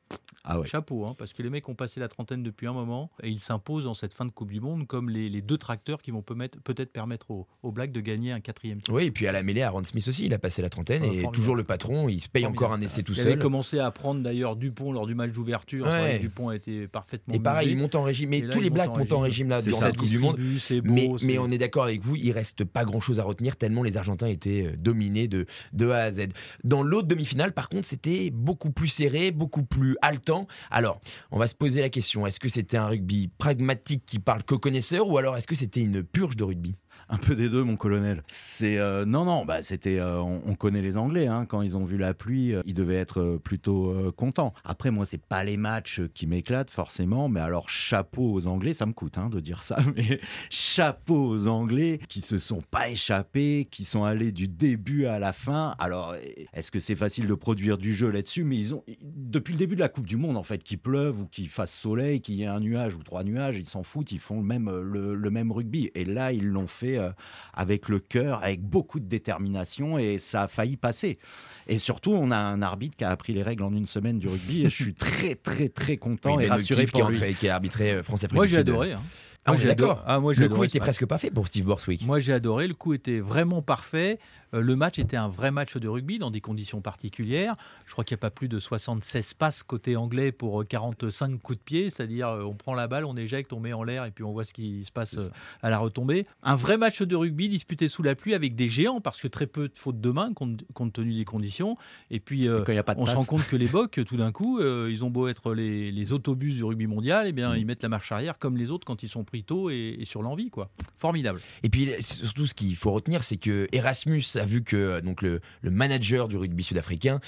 Ah 0.46 0.60
ouais. 0.60 0.68
Chapeau, 0.68 1.06
hein, 1.06 1.16
parce 1.18 1.32
que 1.32 1.42
les 1.42 1.50
mecs 1.50 1.70
ont 1.70 1.76
passé 1.76 2.02
la 2.02 2.10
trentaine 2.10 2.44
depuis 2.44 2.68
un 2.68 2.74
moment 2.74 3.10
et 3.22 3.30
ils 3.30 3.40
s'imposent 3.40 3.86
dans 3.86 3.94
cette 3.94 4.14
fin 4.14 4.26
de 4.26 4.32
Coupe 4.32 4.52
du 4.52 4.60
Monde 4.60 4.88
comme 4.88 5.10
les, 5.10 5.30
les 5.30 5.42
deux 5.42 5.58
tracteurs 5.58 6.02
qui 6.02 6.12
vont 6.12 6.22
peut-être 6.22 6.60
peut 6.62 6.74
permettre 6.86 7.32
aux, 7.32 7.48
aux, 7.62 7.72
Blacks 7.72 7.94
de 7.94 8.02
gagner 8.02 8.34
un 8.34 8.42
quatrième 8.42 8.80
titre. 8.80 8.94
Oui, 8.94 9.06
et 9.06 9.12
puis 9.12 9.26
à 9.28 9.32
la 9.32 9.42
mêlée, 9.42 9.62
Aaron 9.62 9.84
Smith 9.86 10.06
aussi, 10.08 10.26
il 10.26 10.34
a 10.34 10.40
passé 10.40 10.62
la 10.62 10.70
trentaine 10.70 11.04
et 11.04 11.24
toujours 11.32 11.56
le 11.56 11.64
patron, 11.64 12.10
il 12.10 12.22
se 12.22 12.28
paye 12.28 12.44
formidable. 12.44 12.66
encore 12.66 12.78
un 12.78 12.82
essai 12.82 13.04
tout 13.04 13.14
il 13.14 13.18
seul. 13.18 13.26
Il 13.26 13.32
avait 13.34 13.42
commencé 13.42 13.80
à 13.80 13.90
prendre 13.92 14.22
d'ailleurs 14.22 14.58
Dupont 14.58 14.92
lors 14.92 15.08
du 15.08 15.16
match 15.16 15.32
d'ouverture. 15.32 15.86
Ouais. 15.86 16.20
Dupont 16.20 16.50
a 16.50 16.56
été 16.56 16.88
parfaitement. 16.88 17.34
Et 17.34 17.40
pareil, 17.40 17.72
il 17.72 17.78
monte 17.78 17.96
en 17.96 18.04
régime, 18.04 18.30
mais 18.32 18.42
tous 18.42 18.60
les 18.60 18.70
Blacks 18.70 18.90
en 18.90 18.98
montent 18.98 19.14
en 19.14 19.22
régime 19.22 19.48
là 19.50 19.62
durant 19.62 19.80
cette 19.80 19.98
Coupe 19.98 20.10
du 20.10 20.20
Monde. 20.20 20.38
Beau, 20.84 21.18
mais, 21.22 21.38
on 21.38 21.52
est 21.52 21.58
d'accord 21.58 21.84
avec 21.84 22.02
vous, 22.02 22.16
il 22.16 22.32
reste 22.32 22.64
pas 22.66 22.84
grand 22.84 23.00
chose 23.00 23.20
à 23.20 23.24
retenir 23.24 23.56
tellement 23.56 23.84
les 23.84 23.98
Argentins 23.98 24.28
étaient 24.28 24.68
euh, 24.68 24.76
dominés 24.78 25.28
de, 25.28 25.46
de 25.72 25.90
A 25.90 26.04
à 26.04 26.12
Z. 26.12 26.28
Dans 26.64 26.84
l'autre 26.84 27.08
demi-finale, 27.08 27.54
par 27.54 27.70
contre, 27.70 27.88
c'était 27.88 28.30
beaucoup 28.30 28.72
plus 28.72 28.88
serré, 28.88 29.32
beaucoup 29.32 29.64
plus 29.64 29.98
haletant. 30.02 30.33
Alors, 30.72 31.00
on 31.32 31.40
va 31.40 31.48
se 31.48 31.56
poser 31.56 31.82
la 31.82 31.90
question 31.90 32.26
est-ce 32.28 32.40
que 32.40 32.50
c'était 32.50 32.78
un 32.78 32.88
rugby 32.88 33.30
pragmatique 33.38 34.04
qui 34.06 34.20
parle 34.20 34.44
qu'aux 34.44 34.60
connaisseurs 34.60 35.08
ou 35.08 35.18
alors 35.18 35.38
est-ce 35.38 35.48
que 35.48 35.56
c'était 35.56 35.82
une 35.82 36.04
purge 36.04 36.36
de 36.36 36.44
rugby? 36.44 36.76
Un 37.10 37.18
peu 37.18 37.36
des 37.36 37.50
deux, 37.50 37.64
mon 37.64 37.76
colonel. 37.76 38.24
C'est 38.28 38.78
euh, 38.78 39.06
non, 39.06 39.26
non, 39.26 39.46
bah 39.46 39.62
c'était. 39.64 40.00
euh, 40.00 40.20
on, 40.22 40.42
on 40.46 40.56
connaît 40.56 40.82
les 40.82 40.98
Anglais. 40.98 41.28
Hein, 41.28 41.46
quand 41.46 41.62
ils 41.62 41.76
ont 41.78 41.86
vu 41.86 41.98
la 41.98 42.14
pluie, 42.14 42.54
euh, 42.54 42.62
ils 42.66 42.74
devaient 42.74 42.96
être 42.96 43.40
plutôt 43.44 43.94
contents. 44.16 44.54
Après, 44.64 44.92
moi, 44.92 45.06
c'est 45.06 45.22
pas 45.22 45.44
les 45.44 45.58
matchs 45.58 46.02
qui 46.14 46.28
m'éclatent 46.28 46.72
forcément, 46.72 47.30
mais 47.30 47.40
alors 47.40 47.70
chapeau 47.70 48.32
aux 48.34 48.48
Anglais. 48.48 48.74
Ça 48.74 48.86
me 48.86 48.94
coûte 48.94 49.18
hein, 49.18 49.30
de 49.30 49.40
dire 49.40 49.64
ça, 49.64 49.78
mais 49.96 50.20
chapeau 50.50 51.28
aux 51.30 51.48
Anglais 51.48 52.00
qui 52.08 52.22
se 52.22 52.38
sont 52.38 52.62
pas 52.62 52.90
échappés, 52.90 53.68
qui 53.70 53.84
sont 53.86 54.04
allés 54.04 54.32
du 54.32 54.48
début 54.48 55.06
à 55.06 55.20
la 55.20 55.34
fin. 55.34 55.76
Alors, 55.80 56.16
est-ce 56.54 56.72
que 56.72 56.80
c'est 56.80 56.96
facile 56.96 57.28
de 57.28 57.34
produire 57.34 57.78
du 57.78 57.94
jeu 57.94 58.10
là-dessus? 58.10 58.44
Mais 58.44 58.58
ils 58.58 58.74
ont 58.74 58.84
depuis 59.04 59.54
le 59.54 59.60
début 59.60 59.76
de 59.76 59.82
la 59.82 59.90
Coupe 59.90 60.08
du 60.08 60.18
Monde, 60.18 60.38
en 60.38 60.44
fait, 60.44 60.64
qu'il 60.64 60.80
pleuve 60.80 61.22
ou 61.22 61.26
qu'il 61.26 61.50
fasse 61.50 61.74
soleil, 61.74 62.22
qu'il 62.22 62.36
y 62.36 62.44
ait 62.44 62.48
un 62.48 62.60
nuage 62.60 62.96
ou 62.96 63.04
trois 63.04 63.24
nuages, 63.24 63.58
ils 63.58 63.68
s'en 63.68 63.84
foutent. 63.84 64.12
Ils 64.12 64.20
font 64.20 64.42
même 64.42 64.70
le 64.70 65.30
même 65.30 65.52
rugby. 65.52 65.92
Et 65.96 66.06
là, 66.06 66.32
ils 66.32 66.48
l'ont 66.48 66.68
fait 66.68 66.93
euh, 66.98 67.10
avec 67.54 67.90
le 67.90 68.00
cœur, 68.00 68.44
avec 68.44 68.62
beaucoup 68.62 69.00
de 69.00 69.06
détermination 69.06 69.98
et 69.98 70.18
ça 70.18 70.44
a 70.44 70.48
failli 70.48 70.78
passer. 70.78 71.20
Et 71.68 71.80
surtout, 71.80 72.12
on 72.12 72.32
a 72.32 72.38
un 72.38 72.62
arbitre 72.62 72.96
qui 72.98 73.04
a 73.04 73.10
appris 73.10 73.34
les 73.34 73.44
règles 73.44 73.64
en 73.64 73.74
une 73.74 73.88
semaine 73.88 74.20
du 74.20 74.28
rugby 74.28 74.66
et 74.66 74.70
je 74.70 74.84
suis 74.84 74.94
très, 74.94 75.36
très, 75.36 75.70
très 75.70 75.98
content 75.98 76.36
Oui, 76.38 76.46
et 76.46 76.48
rassuré 76.48 76.86
qui, 76.86 76.92
pour 76.92 77.02
est 77.02 77.10
lui. 77.12 77.18
entré- 77.18 77.34
qui 77.34 77.48
a 77.50 77.56
arbitré 77.56 77.92
euh, 77.92 78.04
France-Afrique. 78.04 78.36
Moi, 78.36 78.46
j'ai 78.48 78.58
adoré. 78.58 78.94
hein. 78.94 79.02
Ah, 79.46 79.52
Moi, 79.52 79.60
j'ai 79.60 79.68
d'accord. 79.68 80.02
Ah, 80.06 80.20
moi, 80.20 80.34
j'ai 80.34 80.40
Le 80.42 80.46
adoré 80.46 80.60
coup 80.60 80.64
était 80.66 80.80
presque 80.80 81.06
pas 81.06 81.18
fait 81.18 81.30
pour 81.30 81.48
Steve 81.48 81.66
Borswick. 81.66 82.06
Moi, 82.06 82.20
j'ai 82.20 82.32
adoré. 82.34 82.68
Le 82.68 82.74
coup 82.74 82.94
était 82.94 83.20
vraiment 83.20 83.62
parfait. 83.62 84.18
Euh, 84.54 84.62
Le 84.62 84.76
match 84.78 85.00
était 85.00 85.18
un 85.18 85.28
vrai 85.28 85.52
match 85.52 85.76
de 85.76 85.88
rugby 85.88 86.18
dans 86.18 86.32
des 86.32 86.40
conditions 86.40 86.80
particulières. 86.80 87.56
Je 87.86 87.92
crois 87.92 88.06
qu'il 88.06 88.16
n'y 88.16 88.20
a 88.20 88.22
pas 88.22 88.30
plus 88.30 88.48
de 88.48 88.60
76 88.60 89.34
passes 89.34 89.64
côté 89.64 89.98
anglais 89.98 90.32
pour 90.32 90.62
euh, 90.62 90.64
45 90.64 91.42
coups 91.42 91.58
de 91.60 91.64
pied. 91.64 91.90
C'est-à-dire, 91.90 92.30
euh, 92.30 92.44
on 92.44 92.54
prend 92.54 92.74
la 92.74 92.88
balle, 92.88 93.04
on 93.04 93.18
éjecte, 93.18 93.52
on 93.52 93.60
met 93.60 93.74
en 93.74 93.84
l'air 93.84 94.06
et 94.06 94.12
puis 94.12 94.24
on 94.24 94.32
voit 94.32 94.46
ce 94.46 94.54
qui 94.54 94.86
se 94.86 94.92
passe 94.94 95.16
euh, 95.18 95.28
à 95.62 95.70
la 95.70 95.78
retombée. 95.78 96.26
Un 96.44 96.56
vrai 96.56 96.78
match 96.78 97.02
de 97.02 97.16
rugby 97.16 97.50
disputé 97.50 97.90
sous 97.90 98.04
la 98.04 98.16
pluie 98.16 98.34
avec 98.36 98.56
des 98.56 98.70
géants 98.70 99.02
parce 99.02 99.20
que 99.20 99.28
très 99.28 99.48
peu 99.48 99.68
de 99.68 99.78
fautes 99.78 100.00
de 100.00 100.10
main 100.12 100.32
compte, 100.34 100.64
compte 100.74 100.94
tenu 100.94 101.14
des 101.16 101.26
conditions. 101.26 101.76
Et 102.12 102.22
puis, 102.22 102.48
euh, 102.48 102.64
on 102.96 103.06
se 103.06 103.16
rend 103.16 103.26
compte 103.26 103.46
que 103.48 103.58
les 103.58 103.68
Bocs, 103.74 104.00
tout 104.06 104.16
d'un 104.18 104.32
coup, 104.32 104.60
euh, 104.60 104.90
ils 104.90 105.04
ont 105.04 105.10
beau 105.10 105.28
être 105.28 105.54
les, 105.54 105.92
les 105.92 106.14
autobus 106.14 106.56
du 106.56 106.64
rugby 106.64 106.88
mondial, 106.88 107.28
eh 107.28 107.34
bien, 107.34 107.54
Mm. 107.54 107.58
ils 107.58 107.66
mettent 107.66 107.84
la 107.84 107.90
marche 107.90 108.12
arrière 108.14 108.38
comme 108.40 108.56
les 108.56 108.70
autres 108.72 108.86
quand 108.86 109.04
ils 109.04 109.10
sont 109.10 109.26
et, 109.36 110.06
sur 110.06 110.22
l'envie. 110.22 110.50
quoi. 110.50 110.70
Formidable. 110.98 111.42
Et 111.64 111.70
puis 111.70 111.90
surtout, 112.00 112.46
ce 112.46 112.54
qu'il 112.54 112.76
faut 112.76 112.92
retenir, 112.92 113.24
c'est 113.24 113.38
que 113.38 113.68
Erasmus 113.72 114.24
a 114.36 114.46
vu 114.46 114.64
que 114.64 115.00
donc 115.02 115.22
le, 115.22 115.42
manager 115.64 116.28
du 116.28 116.38
rugby 116.38 116.64
sud-africain 116.64 117.20